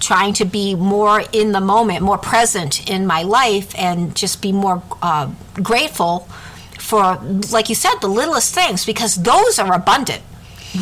trying 0.00 0.32
to 0.34 0.44
be 0.44 0.74
more 0.74 1.22
in 1.32 1.52
the 1.52 1.60
moment, 1.60 2.02
more 2.02 2.18
present 2.18 2.88
in 2.88 3.06
my 3.06 3.22
life 3.22 3.74
and 3.78 4.14
just 4.14 4.42
be 4.42 4.52
more 4.52 4.82
uh, 5.02 5.30
grateful 5.54 6.28
for 6.78 7.16
like 7.50 7.68
you 7.68 7.74
said 7.74 7.94
the 8.00 8.08
littlest 8.08 8.54
things 8.54 8.84
because 8.84 9.16
those 9.16 9.58
are 9.58 9.74
abundant. 9.74 10.22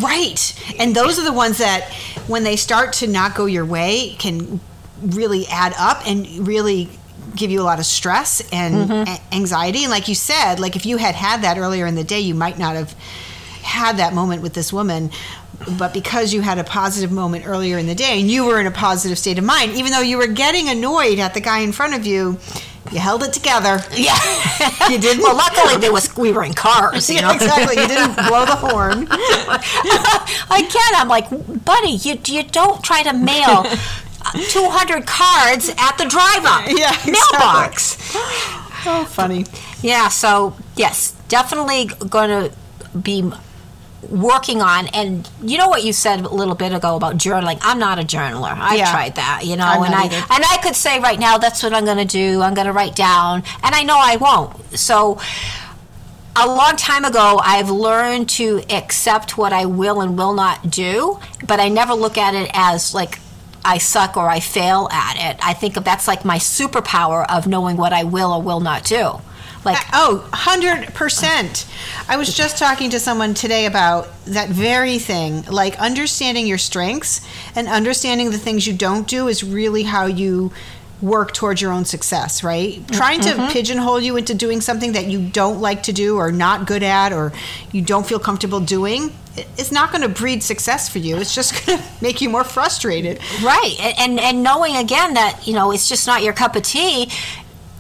Right. 0.03 0.75
And 0.79 0.95
those 0.95 1.19
are 1.19 1.25
the 1.25 1.33
ones 1.33 1.59
that, 1.59 1.93
when 2.27 2.43
they 2.43 2.57
start 2.57 2.95
to 2.95 3.07
not 3.07 3.35
go 3.35 3.47
your 3.47 3.65
way, 3.65 4.17
can 4.19 4.61
really 5.01 5.47
add 5.47 5.75
up 5.79 6.07
and 6.07 6.47
really 6.47 6.89
give 7.37 7.51
you 7.51 7.61
a 7.61 7.65
lot 7.65 7.79
of 7.79 7.87
stress 7.87 8.43
and 8.53 8.91
a- 9.09 9.19
anxiety. 9.33 9.83
And 9.85 9.91
like 9.91 10.09
you 10.09 10.15
said, 10.15 10.59
like 10.59 10.75
if 10.77 10.87
you 10.87 10.97
had 10.97 11.15
had 11.15 11.43
that 11.43 11.59
earlier 11.59 11.87
in 11.87 11.95
the 11.95 12.05
day, 12.05 12.21
you 12.21 12.35
might 12.35 12.59
not 12.59 12.75
have 12.75 12.95
had 13.75 13.99
that 13.99 14.15
moment 14.15 14.43
with 14.43 14.55
this 14.55 14.73
woman. 14.73 15.11
But 15.79 15.93
because 15.95 16.33
you 16.35 16.41
had 16.43 16.59
a 16.59 16.65
positive 16.65 17.13
moment 17.13 17.47
earlier 17.47 17.79
in 17.79 17.87
the 17.87 17.95
day 17.95 18.19
and 18.21 18.29
you 18.31 18.45
were 18.45 18.59
in 18.61 18.67
a 18.67 18.71
positive 18.73 19.19
state 19.19 19.39
of 19.39 19.45
mind, 19.45 19.73
even 19.73 19.93
though 19.93 20.01
you 20.01 20.19
were 20.19 20.27
getting 20.27 20.69
annoyed 20.69 21.19
at 21.21 21.33
the 21.35 21.41
guy 21.41 21.61
in 21.61 21.73
front 21.73 21.95
of 21.95 22.05
you, 22.05 22.39
you 22.93 22.99
held 22.99 23.23
it 23.23 23.33
together. 23.33 23.79
Yeah. 23.93 24.19
You 24.91 24.99
didn't. 24.99 25.23
well, 25.23 25.35
luckily 25.37 25.77
there 25.79 25.93
was 25.93 26.15
we 26.17 26.31
were 26.33 26.45
in 26.45 26.53
cars, 26.53 27.09
you 27.09 27.21
know. 27.23 27.29
Yeah, 27.29 27.35
exactly. 27.43 27.77
You 27.81 27.89
didn't 27.89 28.15
blow 28.29 28.45
the 28.45 28.55
horn. 28.57 29.07
Again, 30.51 30.93
I'm 30.97 31.09
like, 31.09 31.29
buddy, 31.65 31.91
you 31.93 32.19
you 32.27 32.43
don't 32.43 32.83
try 32.85 33.03
to 33.03 33.13
mail 33.13 33.65
200 34.49 35.07
cards 35.07 35.69
at 35.71 35.97
the 35.97 36.05
drive-up 36.05 36.67
Yeah, 36.69 36.91
exactly. 36.91 37.13
mailbox. 37.13 37.97
Oh, 38.87 39.07
funny. 39.09 39.47
Yeah, 39.83 40.09
so 40.09 40.55
yes, 40.77 41.13
definitely 41.29 41.87
going 42.09 42.29
to 42.31 42.53
be 42.99 43.31
working 44.11 44.61
on 44.63 44.87
and 44.89 45.29
you 45.43 45.57
know 45.59 45.69
what 45.69 45.83
you 45.85 45.93
said 45.93 46.21
a 46.21 46.29
little 46.29 46.55
bit 46.55 46.73
ago 46.73 46.97
about 46.97 47.17
journaling 47.17 47.59
i'm 47.63 47.79
not 47.79 47.99
a 47.99 48.03
journaler 48.03 48.53
i 48.57 48.77
Yeah. 48.77 48.91
tried 48.91 49.15
that 49.17 49.43
you 49.45 49.57
know 49.57 49.65
I'm 49.67 49.83
and 49.85 49.95
i 49.95 50.05
either. 50.05 50.17
and 50.17 50.45
i 50.51 50.59
could 50.63 50.77
say 50.77 51.01
right 51.01 51.19
now 51.19 51.39
that's 51.39 51.63
what 51.63 51.73
i'm 51.73 51.85
going 51.85 51.99
to 51.99 52.05
do 52.05 52.43
i'm 52.43 52.55
going 52.55 52.67
to 52.67 52.73
write 52.73 52.95
down 52.97 53.43
and 53.63 53.75
i 53.75 53.83
know 53.83 53.97
i 53.99 54.17
won't 54.17 54.79
so 54.79 55.19
a 56.37 56.47
long 56.47 56.77
time 56.77 57.05
ago 57.05 57.41
i've 57.43 57.71
learned 57.71 58.29
to 58.31 58.61
accept 58.71 59.39
what 59.39 59.53
i 59.53 59.65
will 59.67 60.01
and 60.01 60.19
will 60.19 60.35
not 60.35 60.71
do 60.71 61.19
but 61.47 61.61
i 61.61 61.69
never 61.69 61.95
look 61.95 62.19
at 62.19 62.35
it 62.35 62.51
as 62.55 62.95
like 62.95 63.19
I 63.67 63.79
suck 63.79 64.19
or 64.19 64.29
I 64.29 64.41
fail 64.41 64.91
at 64.93 65.17
it. 65.17 65.41
I 65.43 65.55
think 65.55 65.73
that's 65.83 66.07
like 66.07 66.23
my 66.23 66.37
superpower 66.37 67.25
of 67.31 67.47
knowing 67.47 67.79
what 67.79 67.95
I 67.95 68.05
will 68.05 68.31
or 68.35 68.43
will 68.43 68.61
not 68.61 68.85
do. 68.85 69.23
Like 69.65 69.79
uh, 69.89 69.91
Oh, 69.95 70.29
100%. 70.33 72.09
I 72.09 72.17
was 72.17 72.35
just 72.35 72.59
talking 72.59 72.91
to 72.91 73.01
someone 73.01 73.35
today 73.35 73.67
about 73.67 74.09
that 74.27 74.49
very 74.49 74.99
thing. 74.99 75.43
Like 75.45 75.79
understanding 75.79 76.47
your 76.47 76.59
strengths 76.59 77.21
and 77.55 77.69
understanding 77.69 78.31
the 78.31 78.39
things 78.39 78.67
you 78.67 78.75
don't 78.75 79.09
do 79.09 79.29
is 79.29 79.43
really 79.43 79.85
how 79.85 80.07
you 80.07 80.53
work 81.01 81.33
towards 81.33 81.61
your 81.61 81.73
own 81.73 81.85
success, 81.85 82.43
right? 82.43 82.87
Trying 82.89 83.21
to 83.23 83.31
mm-hmm. 83.31 83.53
pigeonhole 83.53 84.01
you 84.01 84.17
into 84.17 84.35
doing 84.35 84.61
something 84.61 84.93
that 84.93 85.07
you 85.07 85.29
don't 85.29 85.61
like 85.61 85.85
to 85.85 85.93
do 85.93 86.17
or 86.17 86.33
not 86.33 86.67
good 86.67 86.83
at 86.83 87.13
or 87.13 87.33
you 87.73 87.83
don't 87.83 88.07
feel 88.07 88.19
comfortable 88.19 88.61
doing 88.61 89.13
it's 89.37 89.73
not 89.73 89.91
going 89.91 90.03
to 90.03 90.09
breed 90.09 90.43
success 90.43 90.89
for 90.89 90.99
you. 90.99 91.17
It's 91.17 91.35
just 91.35 91.55
going 91.67 91.79
to 91.79 91.85
make 92.01 92.21
you 92.21 92.31
more 92.31 92.45
frustrated. 92.45 93.19
Right, 93.43 93.75
and 93.99 94.21
and 94.21 94.43
knowing 94.43 94.77
again 94.77 95.15
that 95.15 95.47
you 95.47 95.55
know 95.55 95.73
it's 95.73 95.89
just 95.89 96.07
not 96.07 96.23
your 96.23 96.33
cup 96.33 96.57
of 96.57 96.63
tea 96.63 97.11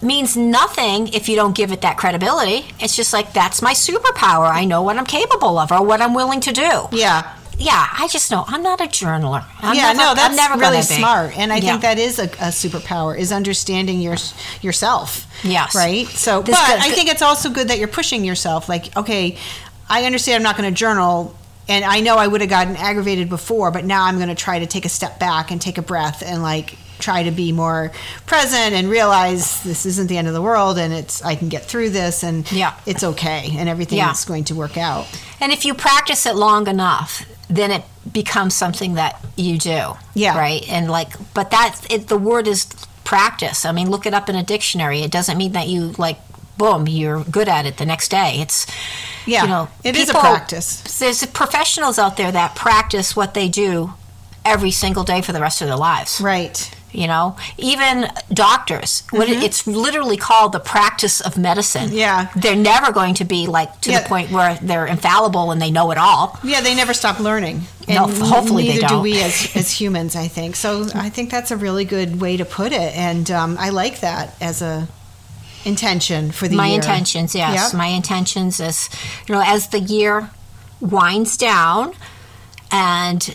means 0.04 0.36
nothing 0.36 1.08
if 1.08 1.28
you 1.28 1.36
don't 1.36 1.54
give 1.56 1.72
it 1.72 1.80
that 1.82 1.96
credibility. 1.96 2.66
It's 2.78 2.94
just 2.94 3.12
like 3.12 3.32
that's 3.32 3.62
my 3.62 3.72
superpower. 3.72 4.48
I 4.50 4.64
know 4.64 4.82
what 4.82 4.96
I'm 4.98 5.06
capable 5.06 5.58
of 5.58 5.72
or 5.72 5.84
what 5.84 6.00
I'm 6.00 6.14
willing 6.14 6.40
to 6.42 6.52
do. 6.52 6.88
Yeah. 6.92 7.36
Yeah, 7.56 7.86
I 7.92 8.08
just 8.08 8.32
know 8.32 8.44
I'm 8.48 8.64
not 8.64 8.80
a 8.80 8.84
journaler. 8.86 9.44
I'm 9.60 9.76
yeah, 9.76 9.92
never, 9.92 9.98
no, 9.98 10.10
I'm 10.10 10.16
that's 10.16 10.36
never 10.36 10.58
really 10.60 10.82
smart, 10.82 11.38
and 11.38 11.52
I 11.52 11.56
Yeah. 11.58 11.70
think 11.70 11.82
that 11.82 11.98
is 12.00 12.18
a, 12.18 12.24
a 12.24 12.50
superpower 12.50 13.16
is 13.16 13.30
understanding 13.30 14.00
your 14.00 14.16
yourself. 14.60 15.26
Yes. 15.44 15.72
right. 15.74 16.08
So, 16.08 16.42
This 16.42 16.58
but 16.58 16.66
good- 16.66 16.80
I 16.82 16.90
think 16.90 17.10
it's 17.10 17.22
also 17.22 17.50
good 17.50 17.68
that 17.68 17.78
you're 17.78 17.86
pushing 17.86 18.24
yourself. 18.24 18.68
Like, 18.68 18.96
okay, 18.96 19.38
I 19.88 20.04
understand 20.04 20.36
I'm 20.38 20.42
not 20.42 20.56
going 20.56 20.68
to 20.68 20.76
journal, 20.76 21.36
and 21.68 21.84
I 21.84 22.00
know 22.00 22.16
I 22.16 22.26
would 22.26 22.40
have 22.40 22.50
gotten 22.50 22.74
aggravated 22.74 23.28
before, 23.28 23.70
but 23.70 23.84
now 23.84 24.04
I'm 24.04 24.16
going 24.16 24.30
to 24.30 24.34
try 24.34 24.58
to 24.58 24.66
take 24.66 24.84
a 24.84 24.88
step 24.88 25.20
back 25.20 25.52
and 25.52 25.60
take 25.60 25.78
a 25.78 25.82
breath 25.82 26.24
and 26.26 26.42
like 26.42 26.76
try 26.98 27.22
to 27.24 27.30
be 27.30 27.52
more 27.52 27.90
present 28.26 28.74
and 28.74 28.88
realize 28.88 29.62
this 29.62 29.84
isn't 29.86 30.06
the 30.08 30.16
end 30.18 30.28
of 30.28 30.34
the 30.34 30.42
world, 30.42 30.78
and 30.78 30.92
it's 30.92 31.22
I 31.22 31.34
can 31.34 31.48
get 31.48 31.64
through 31.64 31.90
this, 31.90 32.22
and 32.22 32.50
Yeah. 32.52 32.72
it's 32.86 33.02
okay, 33.04 33.54
and 33.58 33.68
everything 33.68 33.98
Yeah. 33.98 34.12
is 34.12 34.24
going 34.24 34.44
to 34.44 34.54
work 34.54 34.76
out. 34.76 35.06
And 35.40 35.52
if 35.52 35.64
you 35.64 35.74
practice 35.74 36.26
it 36.26 36.36
long 36.36 36.66
enough, 36.68 37.24
then 37.48 37.70
it 37.70 37.82
becomes 38.10 38.54
something 38.54 38.94
that 38.94 39.20
you 39.36 39.58
do. 39.58 39.96
Yeah. 40.14 40.36
Right. 40.38 40.64
And 40.68 40.90
like, 40.90 41.10
but 41.34 41.50
that 41.50 41.76
it, 41.90 42.08
the 42.08 42.16
word 42.16 42.46
is 42.48 42.66
practice. 43.04 43.64
I 43.64 43.72
mean, 43.72 43.90
look 43.90 44.06
it 44.06 44.14
up 44.14 44.28
in 44.28 44.36
a 44.36 44.42
dictionary. 44.42 45.02
It 45.02 45.10
doesn't 45.10 45.36
mean 45.36 45.52
that 45.52 45.68
you 45.68 45.92
like, 45.98 46.18
boom, 46.56 46.86
you're 46.88 47.22
good 47.24 47.48
at 47.48 47.66
it 47.66 47.76
the 47.76 47.84
next 47.86 48.08
day. 48.10 48.38
It's 48.40 48.66
Yeah, 49.26 49.42
you 49.42 49.48
know, 49.48 49.68
it 49.82 49.96
is 49.96 50.08
a 50.08 50.12
practice. 50.14 50.80
There's 50.98 51.24
professionals 51.26 51.98
out 51.98 52.16
there 52.16 52.30
that 52.32 52.54
practice 52.54 53.14
what 53.16 53.34
they 53.34 53.48
do 53.48 53.92
every 54.44 54.70
single 54.70 55.04
day 55.04 55.20
for 55.20 55.32
the 55.32 55.40
rest 55.40 55.60
of 55.62 55.68
their 55.68 55.76
lives. 55.76 56.20
Right. 56.20 56.70
You 56.94 57.06
know, 57.08 57.36
even 57.58 58.06
doctors. 58.32 59.02
What 59.10 59.28
it, 59.28 59.42
it's 59.42 59.66
literally 59.66 60.16
called 60.16 60.52
the 60.52 60.60
practice 60.60 61.20
of 61.20 61.36
medicine. 61.36 61.88
Mm-hmm. 61.88 61.96
Yeah. 61.96 62.28
they're 62.36 62.54
never 62.56 62.92
going 62.92 63.14
to 63.14 63.24
be 63.24 63.46
like 63.46 63.80
to 63.82 63.90
Yeah. 63.90 64.00
the 64.02 64.08
point 64.08 64.30
where 64.30 64.58
they're 64.62 64.86
infallible 64.86 65.50
and 65.50 65.60
they 65.60 65.70
know 65.70 65.90
it 65.90 65.98
all. 65.98 66.38
Yeah, 66.44 66.60
they 66.60 66.74
never 66.74 66.94
stop 66.94 67.18
learning. 67.18 67.62
No, 67.88 68.06
hopefully 68.06 68.68
neither 68.68 68.80
do 68.82 68.86
don't. 68.88 69.02
we 69.02 69.20
as, 69.22 69.50
as 69.56 69.70
humans, 69.72 70.14
I 70.16 70.28
think. 70.28 70.56
So 70.56 70.86
I 70.94 71.10
think 71.10 71.30
that's 71.30 71.50
a 71.50 71.56
really 71.56 71.84
good 71.84 72.20
way 72.20 72.36
to 72.36 72.44
put 72.44 72.72
it. 72.72 72.96
And 72.96 73.30
um, 73.30 73.56
I 73.58 73.70
like 73.70 74.00
that 74.00 74.34
as 74.40 74.62
a 74.62 74.86
intention 75.64 76.30
for 76.30 76.46
the 76.46 76.56
my 76.56 76.66
year. 76.68 76.76
intentions 76.76 77.34
yes 77.34 77.72
Yep. 77.72 77.78
my 77.78 77.86
intentions 77.86 78.60
is 78.60 78.90
you 79.26 79.34
know 79.34 79.42
as 79.44 79.68
the 79.68 79.80
year 79.80 80.28
winds 80.80 81.38
down 81.38 81.94
and 82.70 83.34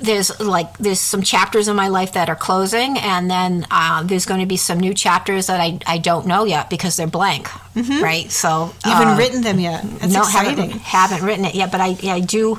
there's 0.00 0.38
like 0.40 0.76
there's 0.78 1.00
some 1.00 1.22
chapters 1.22 1.68
in 1.68 1.76
my 1.76 1.88
life 1.88 2.12
that 2.12 2.28
are 2.28 2.36
closing 2.36 2.96
and 2.98 3.30
then 3.30 3.66
uh, 3.70 4.02
there's 4.04 4.26
going 4.26 4.40
to 4.40 4.46
be 4.46 4.56
some 4.56 4.78
new 4.78 4.94
chapters 4.94 5.46
that 5.48 5.60
I, 5.60 5.78
I 5.86 5.98
don't 5.98 6.26
know 6.26 6.44
yet 6.44 6.70
because 6.70 6.96
they're 6.96 7.06
blank 7.06 7.48
right 7.74 8.30
so 8.30 8.72
You 8.84 8.92
haven't 8.92 9.14
uh, 9.14 9.16
written 9.18 9.40
them 9.42 9.58
yet. 9.60 9.82
That's 9.82 10.12
no 10.12 10.24
haven't, 10.24 10.70
haven't 10.70 11.22
written 11.24 11.44
it 11.44 11.54
yet 11.54 11.70
but 11.72 11.80
I, 11.80 11.96
I 12.04 12.20
do 12.20 12.58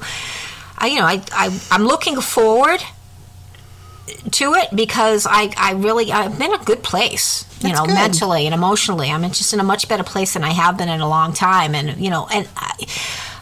I 0.77 0.87
you 0.87 0.99
know 0.99 1.05
I, 1.05 1.21
I 1.31 1.59
I'm 1.71 1.83
looking 1.83 2.19
forward 2.21 2.81
to 4.31 4.53
it 4.55 4.69
because 4.75 5.27
I, 5.29 5.53
I 5.55 5.73
really 5.73 6.11
I'm 6.11 6.41
in 6.41 6.53
a 6.53 6.63
good 6.63 6.83
place 6.83 7.45
you 7.61 7.69
That's 7.69 7.79
know 7.79 7.85
good. 7.85 7.93
mentally 7.95 8.45
and 8.47 8.53
emotionally 8.55 9.09
I'm 9.09 9.23
just 9.31 9.53
in 9.53 9.59
a 9.59 9.63
much 9.63 9.87
better 9.87 10.03
place 10.03 10.33
than 10.33 10.43
I 10.43 10.51
have 10.51 10.77
been 10.77 10.89
in 10.89 10.99
a 11.01 11.07
long 11.07 11.33
time 11.33 11.75
and 11.75 11.99
you 12.03 12.09
know 12.09 12.27
and 12.31 12.47
I, 12.55 12.73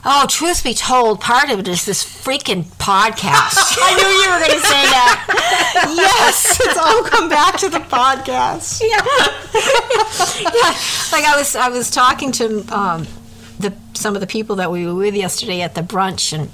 oh 0.09 0.25
truth 0.27 0.63
be 0.63 0.73
told 0.73 1.19
part 1.19 1.51
of 1.51 1.59
it 1.59 1.67
is 1.67 1.85
this 1.85 2.03
freaking 2.03 2.63
podcast 2.77 3.77
I 3.79 3.93
knew 3.95 4.07
you 4.07 4.29
were 4.31 4.39
going 4.39 4.59
to 4.59 4.65
say 4.65 4.83
that. 4.89 5.27
yes, 5.95 6.59
it's 6.59 6.77
all 6.77 7.03
come 7.03 7.29
back 7.29 7.57
to 7.57 7.69
the 7.69 7.79
podcast. 7.79 8.81
yeah. 8.81 8.97
yeah. 10.41 10.71
Like 11.11 11.25
I 11.25 11.35
was, 11.37 11.55
I 11.55 11.69
was 11.69 11.91
talking 11.91 12.31
to 12.33 12.65
um, 12.75 13.07
the 13.59 13.73
some 13.93 14.15
of 14.15 14.21
the 14.21 14.27
people 14.27 14.57
that 14.57 14.71
we 14.71 14.85
were 14.85 14.95
with 14.95 15.15
yesterday 15.15 15.61
at 15.61 15.75
the 15.75 15.81
brunch, 15.81 16.33
and 16.33 16.49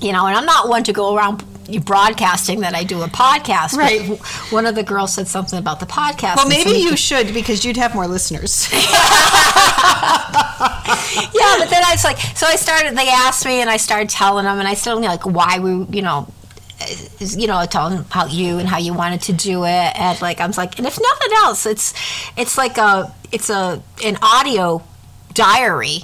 you 0.00 0.12
know, 0.12 0.26
and 0.26 0.36
I'm 0.36 0.44
not 0.44 0.68
one 0.68 0.84
to 0.84 0.92
go 0.92 1.16
around 1.16 1.42
broadcasting 1.80 2.60
that 2.60 2.74
I 2.74 2.84
do 2.84 3.02
a 3.02 3.08
podcast. 3.08 3.76
Right. 3.76 4.18
One 4.50 4.66
of 4.66 4.74
the 4.74 4.82
girls 4.82 5.14
said 5.14 5.28
something 5.28 5.58
about 5.58 5.80
the 5.80 5.86
podcast. 5.86 6.36
Well, 6.36 6.48
maybe 6.48 6.70
you 6.70 6.90
could- 6.90 6.98
should 6.98 7.34
because 7.34 7.64
you'd 7.64 7.76
have 7.76 7.94
more 7.94 8.06
listeners. 8.06 8.68
yeah, 8.72 8.88
but 11.58 11.70
then 11.70 11.82
I 11.84 11.92
was 11.92 12.04
like, 12.04 12.18
so 12.18 12.46
I 12.46 12.56
started. 12.56 12.96
They 12.96 13.08
asked 13.08 13.44
me, 13.44 13.60
and 13.60 13.70
I 13.70 13.76
started 13.76 14.08
telling 14.08 14.44
them, 14.44 14.58
and 14.58 14.68
I 14.68 14.74
started 14.74 15.02
like 15.02 15.26
why 15.26 15.58
we, 15.58 15.84
you 15.96 16.02
know, 16.02 16.28
you 17.20 17.46
know, 17.46 17.64
telling 17.66 17.96
them 17.96 18.04
about 18.06 18.32
you 18.32 18.58
and 18.58 18.68
how 18.68 18.78
you 18.78 18.94
wanted 18.94 19.22
to 19.22 19.32
do 19.32 19.64
it, 19.64 19.68
and 19.68 20.20
like 20.20 20.40
I 20.40 20.46
was 20.46 20.58
like, 20.58 20.78
and 20.78 20.86
if 20.86 20.98
nothing 21.00 21.32
else, 21.36 21.66
it's 21.66 21.94
it's 22.36 22.58
like 22.58 22.78
a 22.78 23.14
it's 23.30 23.50
a 23.50 23.82
an 24.04 24.18
audio 24.22 24.82
diary 25.34 25.98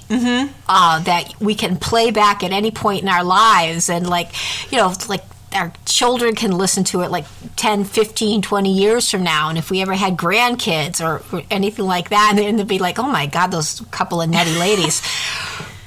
uh, 0.69 1.01
that 1.01 1.35
we 1.41 1.55
can 1.55 1.77
play 1.77 2.11
back 2.11 2.43
at 2.43 2.51
any 2.53 2.71
point 2.71 3.03
in 3.03 3.09
our 3.09 3.23
lives 3.23 3.91
and 3.91 4.09
like 4.09 4.31
you 4.73 4.79
know 4.79 4.93
like 5.09 5.23
our 5.53 5.73
children 5.87 6.35
can 6.35 6.53
listen 6.53 6.85
to 6.85 7.01
it 7.03 7.11
like 7.11 7.25
10 7.57 7.85
15 7.85 8.43
20 8.43 8.73
years 8.73 9.11
from 9.11 9.23
now. 9.23 9.49
And 9.49 9.59
if 9.59 9.71
we 9.71 9.81
ever 9.83 9.95
had 9.95 10.17
grandkids 10.17 11.05
or, 11.05 11.23
or 11.35 11.43
anything 11.51 11.87
like 11.87 12.11
that 12.11 12.31
and 12.31 12.39
then 12.47 12.57
they'd 12.57 12.69
be 12.69 12.79
like 12.79 12.99
oh 12.99 13.11
my 13.11 13.27
god 13.27 13.49
those 13.49 13.81
couple 13.91 14.21
of 14.21 14.29
nutty 14.29 14.57
ladies. 14.59 15.03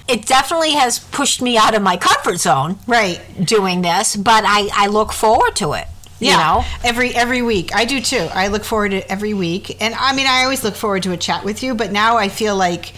It 0.08 0.26
definitely 0.26 0.71
has 0.71 1.00
pushed 1.00 1.41
me 1.41 1.58
out 1.58 1.74
of 1.74 1.82
my 1.82 1.95
comfort 1.95 2.38
zone 2.38 2.78
right. 2.86 3.21
doing 3.43 3.82
this 3.82 4.15
but 4.15 4.43
i, 4.45 4.69
I 4.74 4.88
look 4.88 5.13
forward 5.13 5.56
to 5.58 5.74
it 5.74 5.88
you 6.21 6.38
know? 6.38 6.63
Every 6.84 7.15
every 7.15 7.41
week. 7.41 7.74
I 7.74 7.86
do 7.86 8.00
too. 8.00 8.28
I 8.32 8.50
look 8.50 8.63
forward 8.63 8.91
to 8.91 9.12
every 9.12 9.34
week. 9.34 9.82
And 9.82 9.95
i 9.95 10.13
mean 10.13 10.28
i 10.28 10.43
always 10.43 10.63
look 10.63 10.76
forward 10.76 11.04
to 11.04 11.12
a 11.12 11.17
chat 11.17 11.43
with 11.43 11.63
you 11.63 11.74
but 11.74 11.91
now 11.91 12.17
i 12.17 12.30
feel 12.30 12.56
like 12.56 12.93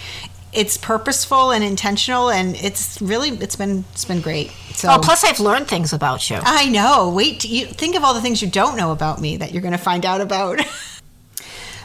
it's 0.54 0.78
purposeful 0.78 1.52
and 1.52 1.64
intentional 1.64 2.30
and 2.30 2.56
it's 2.58 3.02
really 3.02 3.30
it's 3.30 3.56
been 3.56 3.86
it's 3.92 4.06
been 4.06 4.22
great. 4.22 4.52
So 4.74 4.90
oh 4.92 5.00
plus 5.02 5.24
i've 5.24 5.40
learned 5.40 5.68
things 5.68 5.94
about 5.94 6.30
you. 6.30 6.40
I 6.42 6.70
know. 6.70 7.10
Wait 7.10 7.44
you 7.46 7.66
think 7.66 7.96
of 7.96 8.04
all 8.04 8.14
the 8.14 8.22
things 8.22 8.42
you 8.42 8.50
don't 8.50 8.78
know 8.78 8.92
about 8.92 9.20
me 9.20 9.38
that 9.38 9.52
you're 9.52 9.62
going 9.62 9.74
to 9.74 9.78
find 9.78 10.06
out 10.06 10.22
about. 10.22 10.60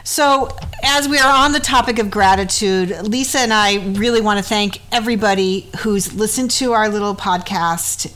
So, 0.05 0.49
as 0.83 1.07
we 1.07 1.19
are 1.19 1.45
on 1.45 1.51
the 1.51 1.59
topic 1.59 1.99
of 1.99 2.09
gratitude, 2.09 2.89
Lisa 3.03 3.41
and 3.41 3.53
I 3.53 3.75
really 3.91 4.21
want 4.21 4.39
to 4.39 4.43
thank 4.43 4.81
everybody 4.91 5.69
who's 5.81 6.15
listened 6.15 6.49
to 6.51 6.71
our 6.73 6.89
little 6.89 7.13
podcast, 7.13 8.11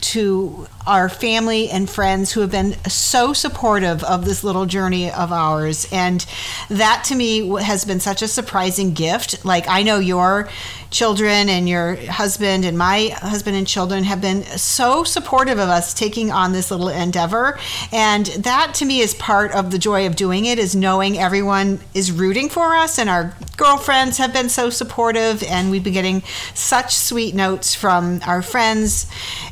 to 0.00 0.66
our 0.86 1.08
family 1.08 1.68
and 1.68 1.88
friends 1.88 2.32
who 2.32 2.40
have 2.40 2.50
been 2.50 2.72
so 2.88 3.32
supportive 3.32 4.04
of 4.04 4.24
this 4.24 4.44
little 4.44 4.66
journey 4.66 5.10
of 5.10 5.32
ours. 5.32 5.88
And 5.92 6.24
that 6.68 7.04
to 7.06 7.14
me 7.14 7.48
has 7.62 7.84
been 7.84 8.00
such 8.00 8.22
a 8.22 8.28
surprising 8.28 8.92
gift. 8.92 9.44
Like, 9.44 9.68
I 9.68 9.82
know 9.82 9.98
your 9.98 10.48
children 10.90 11.48
and 11.48 11.68
your 11.68 11.96
husband 11.96 12.64
and 12.64 12.78
my 12.78 13.08
husband 13.16 13.56
and 13.56 13.66
children 13.66 14.04
have 14.04 14.20
been 14.20 14.42
so 14.44 15.04
supportive 15.04 15.58
of 15.58 15.68
us 15.68 15.92
taking 15.92 16.30
on 16.30 16.52
this 16.52 16.70
little 16.70 16.88
endeavor. 16.88 17.58
And 17.92 18.26
that 18.26 18.74
to 18.74 18.84
me 18.84 19.00
is 19.00 19.14
part 19.14 19.52
of 19.52 19.70
the 19.70 19.78
joy 19.78 20.06
of 20.06 20.16
doing 20.16 20.44
it 20.44 20.58
is 20.58 20.76
knowing 20.76 21.18
everyone 21.18 21.80
is 21.94 22.12
rooting 22.12 22.48
for 22.48 22.74
us 22.74 22.98
and 22.98 23.10
our 23.10 23.34
girlfriends 23.56 24.18
have 24.18 24.32
been 24.32 24.48
so 24.48 24.70
supportive 24.70 25.42
and 25.44 25.70
we've 25.70 25.84
been 25.84 25.92
getting 25.92 26.22
such 26.54 26.94
sweet 26.94 27.34
notes 27.34 27.74
from 27.74 28.20
our 28.26 28.42
friends 28.42 29.06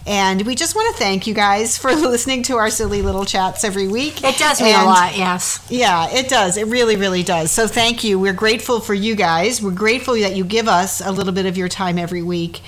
and 0.06 0.42
we 0.42 0.54
just 0.54 0.74
want 0.74 0.94
to 0.94 1.02
thank 1.02 1.23
you 1.26 1.34
guys 1.34 1.76
for 1.78 1.92
listening 1.94 2.42
to 2.42 2.56
our 2.56 2.70
silly 2.70 3.02
little 3.02 3.24
chats 3.24 3.64
every 3.64 3.88
week 3.88 4.22
it 4.24 4.36
does 4.38 4.60
mean 4.60 4.74
a 4.74 4.84
lot 4.84 5.16
yes 5.16 5.64
yeah, 5.68 6.08
it 6.10 6.28
does. 6.28 6.56
It 6.56 6.66
really, 6.66 6.96
really 6.96 7.22
does. 7.22 7.50
So 7.50 7.66
thank 7.66 8.04
you. 8.04 8.18
We're 8.18 8.32
grateful 8.32 8.80
for 8.80 8.94
you 8.94 9.14
guys. 9.14 9.62
We're 9.62 9.72
grateful 9.72 10.14
that 10.14 10.36
you 10.36 10.44
give 10.44 10.68
us 10.68 11.00
a 11.00 11.10
little 11.10 11.32
bit 11.32 11.46
of 11.46 11.56
your 11.56 11.68
time 11.68 11.98
every 11.98 12.22
week, 12.22 12.60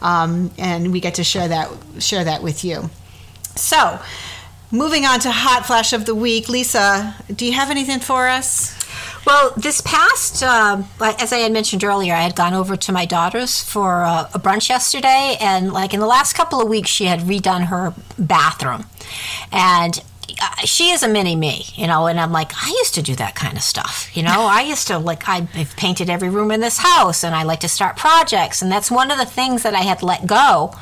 um, 0.00 0.50
and 0.58 0.92
we 0.92 1.00
get 1.00 1.14
to 1.14 1.24
share 1.24 1.48
that 1.48 1.70
share 1.98 2.24
that 2.24 2.42
with 2.42 2.64
you. 2.64 2.90
So, 3.56 4.00
moving 4.70 5.04
on 5.04 5.20
to 5.20 5.30
hot 5.30 5.66
flash 5.66 5.92
of 5.92 6.06
the 6.06 6.14
week, 6.14 6.48
Lisa, 6.48 7.14
do 7.34 7.44
you 7.44 7.52
have 7.52 7.70
anything 7.70 8.00
for 8.00 8.28
us? 8.28 8.78
Well, 9.26 9.52
this 9.56 9.80
past, 9.80 10.42
um, 10.42 10.88
as 11.00 11.32
I 11.32 11.38
had 11.38 11.52
mentioned 11.52 11.84
earlier, 11.84 12.14
I 12.14 12.22
had 12.22 12.34
gone 12.34 12.54
over 12.54 12.76
to 12.76 12.92
my 12.92 13.06
daughter's 13.06 13.62
for 13.62 14.02
uh, 14.02 14.28
a 14.34 14.38
brunch 14.38 14.68
yesterday, 14.68 15.36
and 15.40 15.72
like 15.72 15.94
in 15.94 16.00
the 16.00 16.06
last 16.06 16.32
couple 16.34 16.60
of 16.60 16.68
weeks, 16.68 16.90
she 16.90 17.04
had 17.06 17.20
redone 17.20 17.66
her 17.66 17.94
bathroom, 18.18 18.86
and. 19.52 19.98
uh, 20.40 20.56
She 20.64 20.90
is 20.90 21.02
a 21.02 21.08
mini 21.08 21.36
me, 21.36 21.66
you 21.74 21.86
know, 21.86 22.06
and 22.06 22.18
I'm 22.18 22.32
like, 22.32 22.52
I 22.54 22.68
used 22.82 22.94
to 22.94 23.02
do 23.02 23.14
that 23.16 23.34
kind 23.34 23.56
of 23.56 23.62
stuff, 23.62 24.10
you 24.16 24.22
know. 24.22 24.40
I 24.58 24.62
used 24.62 24.86
to 24.88 24.98
like, 24.98 25.28
I've 25.28 25.76
painted 25.76 26.08
every 26.10 26.28
room 26.30 26.50
in 26.50 26.60
this 26.60 26.78
house, 26.78 27.22
and 27.24 27.34
I 27.34 27.42
like 27.44 27.60
to 27.60 27.68
start 27.68 27.96
projects, 27.96 28.62
and 28.62 28.70
that's 28.72 28.90
one 28.90 29.10
of 29.10 29.18
the 29.18 29.26
things 29.26 29.62
that 29.62 29.74
I 29.74 29.82
had 29.82 30.02
let 30.02 30.26
go 30.26 30.74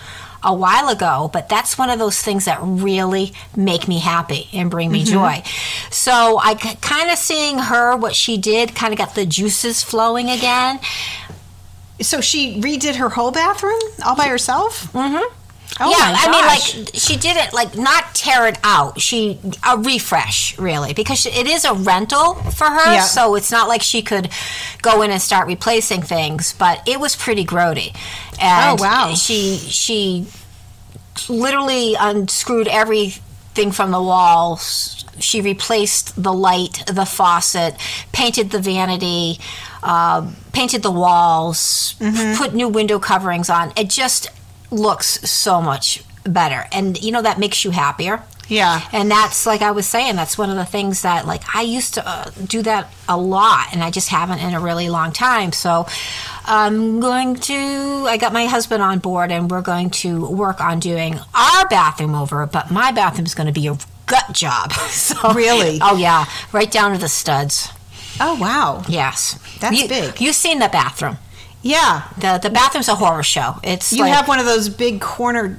a 0.43 0.55
while 0.55 0.89
ago, 0.89 1.31
but 1.33 1.49
that's 1.49 1.77
one 1.77 1.91
of 1.91 1.99
those 1.99 2.21
things 2.21 2.47
that 2.47 2.59
really 2.63 3.33
make 3.57 3.87
me 3.87 3.99
happy 3.99 4.49
and 4.53 4.71
bring 4.71 4.91
me 4.91 5.05
joy. 5.05 5.43
So 5.91 6.39
I 6.43 6.55
kind 6.55 7.11
of 7.11 7.19
seeing 7.19 7.59
her, 7.59 7.97
what 7.97 8.15
she 8.15 8.39
did, 8.39 8.75
kind 8.75 8.93
of 8.93 8.99
got 8.99 9.15
the 9.15 9.27
juices 9.27 9.83
flowing 9.83 10.31
again. 10.31 10.81
So 12.01 12.21
she 12.21 12.61
redid 12.61 12.97
her 12.97 13.11
whole 13.11 13.31
bathroom 13.31 13.81
all 14.05 14.17
by 14.17 14.29
herself. 14.29 14.91
Mm-hmm. 14.93 15.35
Oh 15.79 15.89
yeah, 15.89 16.15
I 16.19 16.31
mean, 16.31 16.47
like 16.47 16.91
she 16.95 17.17
did 17.17 17.37
it 17.37 17.53
like 17.53 17.77
not 17.77 18.15
tear 18.15 18.47
it 18.49 18.59
out. 18.65 19.01
She 19.01 19.39
a 19.67 19.79
refresh 19.79 20.59
really 20.59 20.93
because 20.95 21.25
it 21.27 21.47
is 21.47 21.65
a 21.65 21.73
rental 21.75 22.35
for 22.35 22.67
her, 22.67 22.95
Yeah. 22.95 23.03
so 23.03 23.35
it's 23.35 23.51
not 23.53 23.69
like 23.69 23.81
she 23.83 24.03
could 24.03 24.31
go 24.83 25.03
in 25.03 25.11
and 25.11 25.23
start 25.23 25.47
replacing 25.47 26.03
things. 26.03 26.53
But 26.59 26.83
it 26.89 26.99
was 27.01 27.15
pretty 27.17 27.45
grody. 27.47 27.95
And 28.41 28.79
Oh, 28.81 28.83
wow. 28.83 29.15
She 29.15 29.57
she 29.59 30.27
literally 31.29 31.95
unscrewed 31.99 32.69
everything 32.69 33.71
from 33.73 33.91
the 33.91 34.03
walls. 34.03 35.05
She 35.19 35.41
replaced 35.41 36.21
the 36.23 36.33
light, 36.33 36.83
the 36.87 37.05
faucet, 37.05 37.77
painted 38.13 38.51
the 38.51 38.59
vanity, 38.59 39.39
uh, 39.83 40.31
painted 40.53 40.83
the 40.83 40.91
walls, 40.91 41.95
Mm-hmm. 42.01 42.37
put 42.43 42.55
new 42.55 42.69
window 42.69 42.99
coverings 42.99 43.51
on. 43.51 43.73
It 43.77 43.91
just 43.91 44.29
looks 44.71 45.29
so 45.29 45.61
much 45.61 46.05
better. 46.25 46.67
And 46.73 47.01
you 47.03 47.13
know, 47.13 47.23
that 47.23 47.39
makes 47.39 47.65
you 47.65 47.71
happier. 47.71 48.23
Yeah. 48.51 48.83
And 48.93 49.11
that's 49.11 49.47
like 49.47 49.63
I 49.63 49.71
was 49.71 49.87
saying, 49.87 50.17
that's 50.17 50.37
one 50.37 50.51
of 50.51 50.57
the 50.57 50.65
things 50.65 51.03
that 51.03 51.25
like 51.27 51.43
I 51.55 51.63
used 51.63 51.95
to 51.95 52.07
uh, 52.07 52.31
do 52.47 52.63
that 52.63 52.93
a 53.09 53.17
lot, 53.17 53.69
and 53.73 53.83
I 53.83 53.91
just 53.91 54.09
haven't 54.09 54.41
in 54.41 54.55
a 54.55 54.61
really 54.61 54.89
long 54.89 55.13
time. 55.13 55.53
So 55.53 55.87
I'm 56.45 56.99
going 56.99 57.37
to. 57.37 57.55
I 58.09 58.17
got 58.17 58.33
my 58.33 58.47
husband 58.47 58.83
on 58.83 58.99
board, 58.99 59.31
and 59.31 59.51
we're 59.51 59.63
going 59.63 59.91
to 59.91 60.27
work 60.27 60.61
on 60.61 60.81
doing 60.81 61.19
our 61.33 61.69
bathroom 61.69 62.15
over. 62.15 62.45
But 62.47 62.73
my 62.73 62.91
bathroom 62.91 63.27
is 63.27 63.35
going 63.35 63.47
to 63.47 63.53
be 63.53 63.69
a 63.69 63.79
gut 64.07 64.33
job. 64.33 64.73
so, 64.91 65.33
Really? 65.33 65.79
Oh 65.81 65.97
yeah, 65.97 66.27
right 66.53 66.71
down 66.71 66.93
to 66.93 66.99
the 66.99 67.09
studs. 67.09 67.69
Oh 68.19 68.37
wow. 68.41 68.83
Yes, 68.89 69.39
That's 69.61 69.81
you, 69.81 69.89
big. 69.89 70.21
You've 70.21 70.35
seen 70.35 70.59
the 70.59 70.69
bathroom. 70.69 71.19
Yeah. 71.63 72.03
the 72.19 72.39
The 72.43 72.51
bathroom's 72.51 72.89
a 72.89 72.95
horror 72.95 73.23
show. 73.23 73.57
It's 73.63 73.93
You 73.93 74.03
like, 74.05 74.13
have 74.15 74.29
one 74.29 74.39
of 74.39 74.47
those 74.47 74.69
big 74.69 75.01
corner 75.01 75.59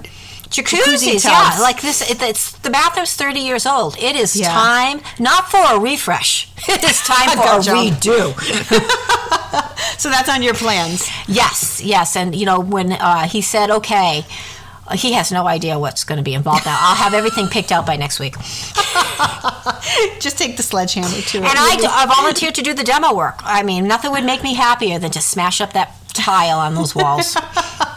Jacuzzis, 0.49 0.99
jacuzzi 0.99 1.23
yeah. 1.23 1.57
Like 1.61 1.81
this, 1.81 2.01
it, 2.11 2.21
it's 2.21 2.51
the 2.59 2.69
bathroom's 2.69 3.13
thirty 3.15 3.39
years 3.39 3.65
old. 3.65 3.95
It 3.97 4.15
is 4.17 4.35
Yeah. 4.35 4.51
time 4.51 4.99
not 5.17 5.49
for 5.49 5.61
a 5.63 5.79
refresh. 5.79 6.49
It 6.67 6.83
is 6.83 6.99
time 7.01 7.29
for 7.37 7.37
Gotcha. 7.37 7.71
a 7.71 7.75
redo. 7.75 8.33
So 9.97 10.09
that's 10.09 10.29
on 10.29 10.41
your 10.41 10.53
plans. 10.55 11.07
yes, 11.27 11.81
yes, 11.83 12.15
and 12.15 12.33
you 12.35 12.45
know 12.45 12.59
when 12.59 12.93
uh, 12.93 13.27
he 13.27 13.41
said 13.41 13.69
okay. 13.69 14.25
He 14.93 15.13
has 15.13 15.32
no 15.32 15.47
idea 15.47 15.77
what's 15.80 16.04
going 16.04 16.17
to 16.17 16.23
be 16.23 16.34
involved 16.34 16.65
now. 16.65 16.77
I'll 16.80 16.95
have 16.95 17.13
everything 17.13 17.47
picked 17.47 17.71
out 17.71 17.86
by 17.86 17.95
next 17.95 18.19
week. 18.19 18.36
Just 20.19 20.38
take 20.38 20.58
the 20.58 20.63
sledgehammer 20.63 21.10
to 21.10 21.38
it. 21.38 21.43
And 21.43 21.58
I, 21.58 21.77
I 21.89 22.06
volunteered 22.06 22.56
to 22.56 22.62
do 22.62 22.73
the 22.73 22.84
demo 22.84 23.13
work. 23.15 23.39
I 23.43 23.63
mean, 23.63 23.88
nothing 23.88 24.12
would 24.12 24.25
make 24.25 24.43
me 24.43 24.54
happier 24.54 24.99
than 24.99 25.12
to 25.12 25.21
smash 25.21 25.62
up 25.62 25.73
that 25.73 25.95
tile 26.13 26.60
on 26.60 26.75
those 26.75 26.95
walls. 26.95 27.36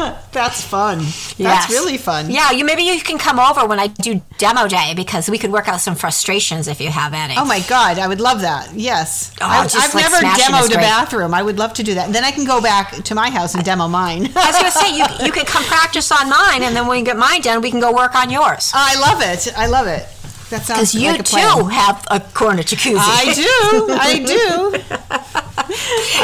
That's 0.32 0.64
fun. 0.64 0.98
That's 1.38 1.70
really 1.70 1.96
fun. 1.96 2.30
Yeah, 2.30 2.50
you 2.50 2.64
maybe 2.64 2.82
you 2.82 3.00
can 3.00 3.18
come 3.18 3.38
over 3.38 3.66
when 3.66 3.78
I 3.78 3.88
do 3.88 4.22
demo 4.38 4.68
day 4.68 4.94
because 4.94 5.28
we 5.28 5.38
could 5.38 5.52
work 5.52 5.68
out 5.68 5.80
some 5.80 5.94
frustrations 5.94 6.68
if 6.68 6.80
you 6.80 6.90
have 6.90 7.12
any. 7.14 7.34
Oh 7.36 7.44
my 7.44 7.60
god, 7.68 7.98
I 7.98 8.08
would 8.08 8.20
love 8.20 8.40
that. 8.42 8.72
Yes, 8.74 9.34
Oh, 9.40 9.46
I, 9.46 9.62
have 9.62 9.94
like 9.94 9.94
never 9.94 10.16
demoed 10.16 10.72
a 10.72 10.76
bathroom. 10.76 11.34
I 11.34 11.42
would 11.42 11.58
love 11.58 11.74
to 11.74 11.82
do 11.82 11.94
that. 11.94 12.06
And 12.06 12.14
then 12.14 12.24
I 12.24 12.30
can 12.30 12.44
go 12.44 12.60
back 12.60 12.92
to 12.92 13.14
my 13.14 13.30
house 13.30 13.54
and 13.54 13.64
demo 13.64 13.88
mine. 13.88 14.30
I 14.34 14.46
was 14.46 14.56
going 14.56 14.64
to 14.64 14.70
say 14.70 14.96
you 14.96 15.04
you 15.26 15.32
can 15.32 15.44
come 15.44 15.64
practice 15.64 16.10
on 16.12 16.28
mine, 16.30 16.62
and 16.62 16.74
then 16.74 16.86
when 16.86 16.98
you 16.98 17.04
get 17.04 17.16
mine 17.16 17.40
done, 17.42 17.60
we 17.60 17.70
can 17.70 17.80
go 17.80 17.92
work 17.92 18.14
on 18.14 18.30
yours. 18.30 18.72
Oh, 18.74 18.78
I 18.78 18.98
love 19.00 19.22
it. 19.22 19.52
I 19.56 19.66
love 19.66 19.86
it. 19.86 20.06
That 20.50 20.62
sounds 20.62 20.92
Because 20.92 20.94
you 20.94 21.10
like 21.12 21.24
too 21.24 21.66
have 21.66 22.04
a 22.10 22.18
corner 22.18 22.62
jacuzzi. 22.62 22.96
I 22.98 23.34
do. 23.34 23.86
I 24.00 24.12
do. 24.34 25.74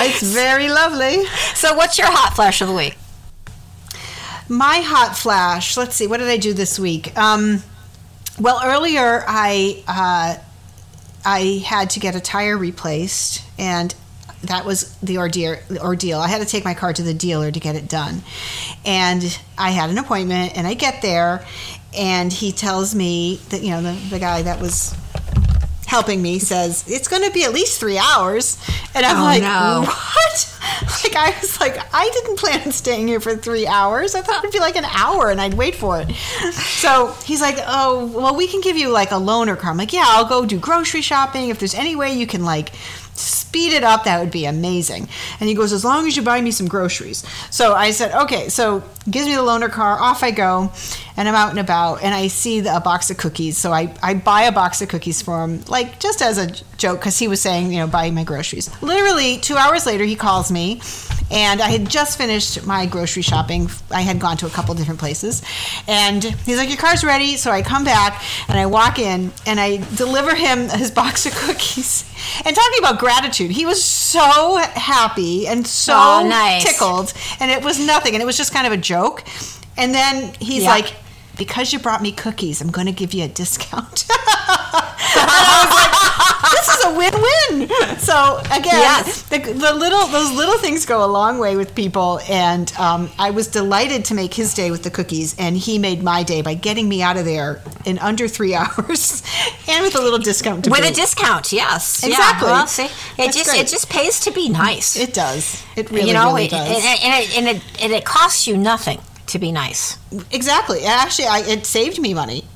it's 0.02 0.22
very 0.22 0.68
lovely. 0.68 1.24
so, 1.54 1.74
what's 1.74 1.96
your 1.98 2.08
hot 2.10 2.34
flash 2.34 2.60
of 2.60 2.68
the 2.68 2.74
week? 2.74 2.96
My 4.48 4.78
hot 4.78 5.16
flash. 5.16 5.76
Let's 5.76 5.96
see. 5.96 6.06
What 6.06 6.18
did 6.18 6.28
I 6.28 6.36
do 6.36 6.52
this 6.52 6.78
week? 6.78 7.16
Um, 7.18 7.62
well, 8.38 8.60
earlier 8.64 9.24
I 9.26 9.82
uh, 9.88 10.40
I 11.24 11.62
had 11.66 11.90
to 11.90 12.00
get 12.00 12.14
a 12.14 12.20
tire 12.20 12.56
replaced, 12.56 13.42
and 13.58 13.94
that 14.44 14.64
was 14.64 14.94
the 14.98 15.18
ordeal. 15.18 15.56
Ordeal. 15.78 16.20
I 16.20 16.28
had 16.28 16.40
to 16.42 16.46
take 16.46 16.64
my 16.64 16.74
car 16.74 16.92
to 16.92 17.02
the 17.02 17.14
dealer 17.14 17.50
to 17.50 17.58
get 17.60 17.74
it 17.74 17.88
done, 17.88 18.22
and 18.84 19.22
I 19.58 19.70
had 19.70 19.90
an 19.90 19.98
appointment, 19.98 20.56
and 20.56 20.66
I 20.66 20.74
get 20.74 21.02
there. 21.02 21.44
and 21.96 22.30
he 22.32 22.52
tells 22.52 22.94
me 22.94 23.40
that 23.48 23.62
you 23.62 23.70
know 23.70 23.80
the, 23.82 23.92
the 24.10 24.18
guy 24.18 24.42
that 24.42 24.60
was 24.60 24.94
helping 25.86 26.20
me 26.20 26.38
says 26.38 26.84
it's 26.88 27.08
going 27.08 27.22
to 27.22 27.30
be 27.30 27.44
at 27.44 27.52
least 27.54 27.78
three 27.80 27.96
hours 27.96 28.58
and 28.94 29.06
i'm 29.06 29.18
Oh, 29.18 29.22
like 29.22 29.40
no. 29.40 29.84
what 29.86 30.55
like 31.04 31.16
i 31.16 31.38
was 31.40 31.60
like 31.60 31.78
i 31.94 32.08
didn't 32.12 32.38
plan 32.38 32.60
on 32.62 32.72
staying 32.72 33.08
here 33.08 33.20
for 33.20 33.36
three 33.36 33.66
hours. 33.66 34.14
I 34.14 34.20
thought 34.22 34.44
it'd 34.44 34.52
be 34.52 34.60
like 34.60 34.76
an 34.76 34.84
hour 34.84 35.30
and 35.30 35.40
i'd 35.40 35.54
wait 35.54 35.74
for 35.74 36.00
it. 36.00 36.14
So 36.52 37.14
he's 37.24 37.40
like 37.40 37.56
oh 37.66 38.06
well 38.14 38.36
we 38.36 38.46
can 38.46 38.60
give 38.60 38.76
you 38.76 38.90
like 38.90 39.10
a 39.10 39.14
loaner 39.14 39.58
car. 39.58 39.70
I'm 39.70 39.76
like 39.76 39.92
yeah 39.92 40.04
i'll 40.06 40.28
go 40.28 40.46
do 40.46 40.58
grocery 40.58 41.02
shopping. 41.02 41.48
If 41.48 41.58
there's 41.58 41.74
any 41.74 41.96
way 41.96 42.12
you 42.12 42.26
can 42.26 42.44
like 42.44 42.72
speed 43.56 43.72
it 43.72 43.82
up 43.82 44.04
that 44.04 44.20
would 44.20 44.30
be 44.30 44.44
amazing. 44.44 45.08
And 45.40 45.48
he 45.48 45.54
goes 45.54 45.72
as 45.72 45.82
long 45.82 46.06
as 46.06 46.14
you 46.14 46.22
buy 46.22 46.42
me 46.42 46.50
some 46.50 46.68
groceries. 46.68 47.24
So 47.50 47.72
i 47.72 47.90
said 47.90 48.12
okay. 48.24 48.50
So 48.50 48.82
gives 49.08 49.26
me 49.26 49.34
the 49.34 49.40
loaner 49.40 49.70
car 49.70 49.98
off 49.98 50.22
i 50.22 50.30
go 50.30 50.70
and 51.16 51.28
i'm 51.28 51.34
out 51.34 51.50
and 51.50 51.60
about 51.60 52.02
and 52.02 52.12
i 52.12 52.26
see 52.26 52.60
the, 52.60 52.76
a 52.76 52.80
box 52.80 53.10
of 53.10 53.16
cookies. 53.16 53.56
So 53.56 53.72
I, 53.72 53.94
I 54.02 54.12
buy 54.12 54.42
a 54.42 54.52
box 54.52 54.82
of 54.82 54.88
cookies 54.90 55.22
for 55.22 55.42
him 55.42 55.62
like 55.68 56.00
just 56.00 56.20
as 56.20 56.36
a 56.36 56.48
joke 56.76 57.00
because 57.00 57.18
he 57.18 57.28
was 57.28 57.40
saying 57.40 57.72
you 57.72 57.78
know 57.78 57.86
buy 57.86 58.10
my 58.10 58.24
groceries. 58.24 58.68
Literally 58.82 59.38
two 59.38 59.56
hours 59.56 59.86
later 59.86 60.04
he 60.04 60.16
calls 60.16 60.52
me 60.52 60.82
and 61.30 61.60
i 61.60 61.68
had 61.68 61.88
just 61.88 62.18
finished 62.18 62.66
my 62.66 62.84
grocery 62.84 63.22
shopping. 63.22 63.70
I 63.90 64.02
had 64.02 64.20
gone 64.20 64.36
to 64.38 64.46
a 64.46 64.50
couple 64.50 64.74
different 64.74 65.00
places. 65.00 65.42
And 65.88 66.22
he's 66.22 66.58
like 66.58 66.68
your 66.68 66.78
car's 66.78 67.02
ready. 67.02 67.36
So 67.36 67.50
i 67.50 67.62
come 67.62 67.84
back 67.84 68.22
and 68.48 68.58
i 68.58 68.66
walk 68.66 68.98
in 68.98 69.32
and 69.46 69.58
i 69.58 69.78
deliver 69.96 70.34
him 70.34 70.68
his 70.68 70.90
box 71.02 71.24
of 71.24 71.32
cookies. 71.34 72.04
And 72.44 72.54
talking 72.54 72.78
about 72.80 72.98
gratitude 72.98 73.45
he 73.50 73.66
was 73.66 73.82
so 73.84 74.56
happy 74.74 75.46
and 75.46 75.66
so 75.66 75.94
Oh, 75.96 76.26
nice. 76.28 76.64
tickled 76.64 77.12
and 77.40 77.50
it 77.50 77.62
was 77.62 77.78
nothing 77.84 78.14
and 78.14 78.22
it 78.22 78.26
was 78.26 78.36
just 78.36 78.52
kind 78.52 78.66
of 78.66 78.72
a 78.72 78.76
joke 78.76 79.22
and 79.76 79.94
then 79.94 80.32
he's 80.40 80.62
Yeah. 80.64 80.70
like 80.70 80.94
because 81.36 81.72
you 81.72 81.78
brought 81.78 82.00
me 82.02 82.12
cookies 82.12 82.60
i'm 82.60 82.70
going 82.70 82.86
to 82.86 82.92
give 82.92 83.12
you 83.12 83.24
a 83.24 83.28
discount 83.28 84.06
And 84.08 84.18
I 85.18 85.64
was 85.64 85.74
like, 85.74 85.95
this 86.66 86.78
is 86.78 86.84
a 86.84 86.96
win-win. 86.96 87.68
So 87.98 88.38
again, 88.46 88.64
Yes. 88.64 89.22
the, 89.22 89.38
the 89.38 89.74
little 89.74 90.06
those 90.08 90.32
little 90.32 90.58
things 90.58 90.84
go 90.86 91.04
a 91.04 91.06
long 91.06 91.38
way 91.38 91.56
with 91.56 91.74
people, 91.74 92.20
and 92.28 92.72
um, 92.78 93.10
I 93.18 93.30
was 93.30 93.46
delighted 93.48 94.04
to 94.06 94.14
make 94.14 94.34
his 94.34 94.54
day 94.54 94.70
with 94.70 94.82
the 94.82 94.90
cookies, 94.90 95.34
and 95.38 95.56
he 95.56 95.78
made 95.78 96.02
my 96.02 96.22
day 96.22 96.42
by 96.42 96.54
getting 96.54 96.88
me 96.88 97.02
out 97.02 97.16
of 97.16 97.24
there 97.24 97.60
in 97.84 97.98
under 97.98 98.28
three 98.28 98.54
hours, 98.60 99.22
and 99.68 99.82
with 99.84 99.94
a 99.96 100.00
little 100.00 100.18
discount. 100.18 100.64
To 100.64 100.70
With 100.70 100.84
a 100.84 100.92
discount, 100.92 101.52
yes. 101.52 102.00
Yeah, 102.02 102.10
Exactly. 102.10 102.48
well, 102.48 102.66
see, 102.66 102.84
it 102.84 102.90
That's 103.16 103.36
just 103.36 103.50
great. 103.50 103.60
it 103.60 103.68
just 103.68 103.88
pays 103.90 104.20
to 104.20 104.30
be 104.32 104.48
nice. 104.48 104.96
It 104.96 105.14
does. 105.14 105.62
It 105.76 105.90
really, 105.90 106.08
you 106.08 106.14
know, 106.14 106.28
really 106.32 106.46
it, 106.46 106.50
does. 106.50 106.68
And, 106.68 106.84
and, 107.02 107.24
it, 107.24 107.36
and, 107.38 107.48
it, 107.48 107.62
and 107.82 107.92
it 107.92 108.04
costs 108.04 108.46
you 108.46 108.56
nothing 108.56 109.00
to 109.26 109.38
be 109.38 109.50
nice. 109.52 109.98
exactly. 110.32 110.84
Actually, 110.84 111.26
I, 111.28 111.40
it 111.46 111.66
saved 111.66 112.00
me 112.00 112.14
money. 112.14 112.44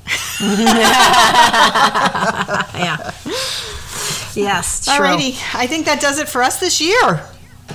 Yeah. 2.81 3.11
yes, 4.37 4.85
true. 4.85 4.93
Alrighty, 4.93 5.31
I 5.55 5.67
think 5.67 5.85
that 5.85 5.99
does 6.01 6.19
it 6.19 6.27
for 6.29 6.41
us 6.43 6.59
this 6.59 6.79
year. 6.81 7.21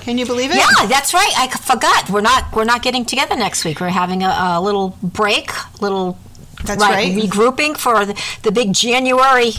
Can 0.03 0.19
you 0.19 0.27
believe 0.27 0.51
it? 0.51 0.57
Yeah, 0.57 0.87
that's 0.87 1.14
right. 1.14 1.33
I 1.37 1.49
forgot. 1.49 2.11
We're 2.11 2.21
not 2.21 2.55
we're 2.55 2.64
not 2.64 2.83
getting 2.83 3.05
together 3.05 3.35
next 3.37 3.64
week. 3.64 3.81
We're 3.81 3.88
having 3.88 4.23
a, 4.23 4.29
a 4.29 4.61
little 4.61 4.97
break, 5.03 5.51
little 5.81 6.19
That's 6.64 6.81
right. 6.83 7.16
regrouping 7.16 7.77
for 7.79 8.05
the, 8.05 8.23
the 8.42 8.53
big 8.53 8.73
January 8.75 9.53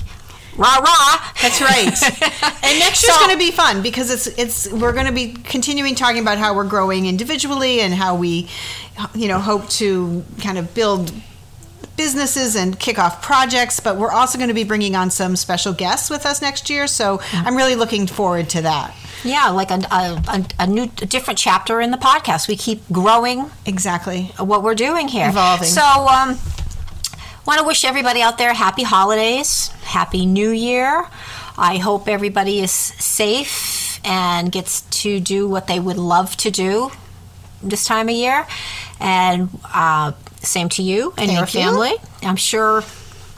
rah 0.55 0.77
rah. 0.77 1.31
That's 1.41 1.59
right. 1.61 1.87
and 2.63 2.79
next 2.79 3.03
year's 3.03 3.15
So- 3.15 3.19
going 3.25 3.31
to 3.31 3.37
be 3.37 3.51
fun 3.51 3.81
because 3.81 4.11
it's 4.11 4.27
it's 4.37 4.71
we're 4.71 4.93
going 4.93 5.07
to 5.07 5.11
be 5.11 5.33
continuing 5.33 5.95
talking 5.95 6.21
about 6.21 6.37
how 6.37 6.55
we're 6.55 6.67
growing 6.67 7.07
individually 7.07 7.79
and 7.81 7.93
how 7.93 8.15
we, 8.15 8.47
you 9.15 9.27
know, 9.27 9.39
hope 9.39 9.67
to 9.69 10.23
kind 10.41 10.57
of 10.59 10.73
build 10.75 11.11
businesses 11.97 12.55
and 12.55 12.79
kick 12.79 12.97
off 12.99 13.21
projects. 13.21 13.79
But 13.79 13.97
we're 13.97 14.11
also 14.11 14.37
going 14.37 14.47
to 14.49 14.53
be 14.53 14.63
bringing 14.63 14.95
on 14.95 15.09
some 15.11 15.35
special 15.35 15.73
guests 15.73 16.09
with 16.09 16.25
us 16.25 16.41
next 16.41 16.69
year. 16.69 16.87
So 16.87 17.19
I'm 17.33 17.55
really 17.57 17.75
looking 17.75 18.07
forward 18.07 18.49
to 18.51 18.61
that. 18.61 18.95
Yeah, 19.23 19.49
like 19.49 19.71
a, 19.71 19.79
a, 19.91 20.21
a, 20.27 20.45
a 20.59 20.67
new, 20.67 20.83
a 20.83 21.05
different 21.05 21.39
chapter 21.39 21.81
in 21.81 21.91
the 21.91 21.97
podcast. 21.97 22.47
We 22.47 22.55
keep 22.55 22.87
growing 22.91 23.49
Exactly. 23.65 24.31
what 24.37 24.63
we're 24.63 24.75
doing 24.75 25.07
here. 25.07 25.27
Evolving. 25.29 25.67
So, 25.67 25.81
um, 25.81 26.37
want 27.45 27.59
to 27.59 27.65
wish 27.65 27.83
everybody 27.83 28.21
out 28.21 28.37
there 28.37 28.53
happy 28.53 28.83
holidays, 28.83 29.69
happy 29.83 30.25
New 30.25 30.51
Year. 30.51 31.07
I 31.57 31.77
hope 31.77 32.07
everybody 32.07 32.59
is 32.59 32.71
safe 32.71 33.99
and 34.05 34.51
gets 34.51 34.81
to 35.01 35.19
do 35.19 35.47
what 35.49 35.65
they 35.67 35.79
would 35.79 35.97
love 35.97 36.37
to 36.37 36.51
do 36.51 36.91
this 37.63 37.85
time 37.85 38.09
of 38.09 38.15
year. 38.15 38.45
And 38.99 39.49
uh, 39.73 40.11
same 40.47 40.69
to 40.69 40.81
you 40.81 41.13
and 41.17 41.31
your 41.31 41.45
Thank 41.45 41.53
you. 41.55 41.61
family. 41.61 41.91
I'm 42.23 42.35
sure 42.35 42.83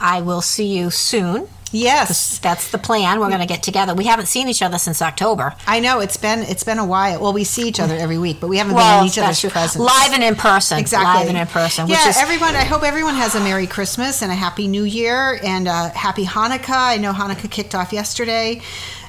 I 0.00 0.22
will 0.22 0.40
see 0.40 0.76
you 0.78 0.90
soon. 0.90 1.48
Yes. 1.72 2.38
That's 2.38 2.70
the 2.72 2.78
plan. 2.78 3.20
We're 3.20 3.28
going 3.28 3.40
to 3.40 3.46
get 3.46 3.62
together. 3.62 3.94
We 3.94 4.04
haven't 4.06 4.26
seen 4.26 4.48
each 4.48 4.60
other 4.62 4.76
since 4.78 5.00
October. 5.00 5.54
I 5.66 5.78
know 5.80 6.00
it's 6.00 6.16
been 6.16 6.40
it's 6.40 6.64
been 6.64 6.78
a 6.78 6.84
while. 6.86 7.20
Well, 7.20 7.32
we 7.32 7.44
see 7.44 7.68
each 7.68 7.78
other 7.78 7.94
every 7.94 8.18
week, 8.18 8.38
but 8.40 8.48
we 8.48 8.58
haven't 8.58 8.74
been 8.74 9.00
in 9.00 9.06
each 9.06 9.18
other's 9.18 9.40
presence. 9.40 9.76
live 9.76 10.12
and 10.12 10.22
in 10.24 10.34
person. 10.34 10.78
Exactly. 10.78 11.20
Live 11.20 11.28
and 11.28 11.38
in 11.38 11.46
person. 11.46 11.86
Yeah, 11.86 11.98
which 12.06 12.10
is, 12.10 12.16
everyone. 12.16 12.56
I 12.56 12.64
hope 12.64 12.82
everyone 12.82 13.14
has 13.14 13.34
a 13.36 13.40
Merry 13.40 13.66
Christmas 13.68 14.20
and 14.22 14.32
a 14.32 14.34
Happy 14.34 14.66
New 14.66 14.82
Year 14.84 15.38
and 15.44 15.68
a 15.68 15.90
Happy 15.90 16.24
Hanukkah. 16.24 16.70
I 16.94 16.96
know 16.96 17.12
Hanukkah 17.12 17.50
kicked 17.50 17.74
off 17.74 17.92
yesterday. 17.92 18.62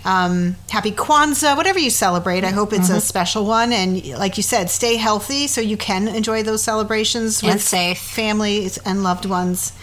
Um, 0.04 0.56
happy 0.70 0.92
Kwanzaa, 0.92 1.56
whatever 1.56 1.78
you 1.78 1.92
celebrate. 1.92 2.44
I 2.44 2.50
hope 2.50 2.74
it's 2.74 2.90
Mm-hmm. 2.90 2.98
a 2.98 3.02
special 3.02 3.46
one. 3.46 3.72
And 3.72 4.06
like 4.18 4.38
you 4.38 4.44
said, 4.44 4.70
stay 4.72 4.98
healthy 4.98 5.46
so 5.48 5.62
you 5.62 5.78
can 5.78 6.08
enjoy 6.08 6.42
those 6.44 6.64
celebrations 6.64 7.42
And 7.44 7.54
with 7.54 7.62
safe. 7.62 8.00
families 8.00 8.78
and 8.80 9.04
loved 9.04 9.26
ones. 9.26 9.74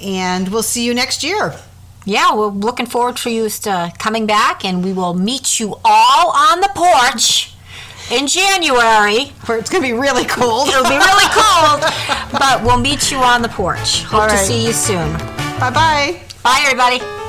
And 0.00 0.48
we'll 0.48 0.62
see 0.62 0.84
you 0.84 0.94
next 0.94 1.22
year. 1.24 1.54
Yeah, 2.04 2.34
we're 2.34 2.48
looking 2.48 2.86
forward 2.86 3.16
to 3.18 3.30
you 3.30 3.48
uh, 3.66 3.90
coming 3.98 4.26
back, 4.26 4.64
and 4.64 4.84
we 4.84 4.92
will 4.92 5.14
meet 5.14 5.60
you 5.60 5.76
all 5.84 6.30
on 6.30 6.60
the 6.60 6.70
porch 6.74 7.54
in 8.10 8.26
January. 8.26 9.26
Where 9.46 9.58
it's 9.58 9.70
going 9.70 9.82
to 9.82 9.88
be 9.88 9.92
really 9.92 10.24
cold. 10.24 10.68
It'll 10.68 10.82
be 10.82 10.96
really 10.96 11.30
cold, 11.30 11.80
but 12.32 12.62
we'll 12.64 12.80
meet 12.80 13.10
you 13.10 13.18
on 13.18 13.42
the 13.42 13.48
porch. 13.48 14.02
Hope 14.04 14.22
All 14.22 14.28
to 14.28 14.36
see 14.36 14.66
you 14.66 14.72
soon. 14.72 15.12
bye 15.58 15.70
bye. 15.70 16.20
Bye, 16.42 16.62
everybody. 16.64 17.21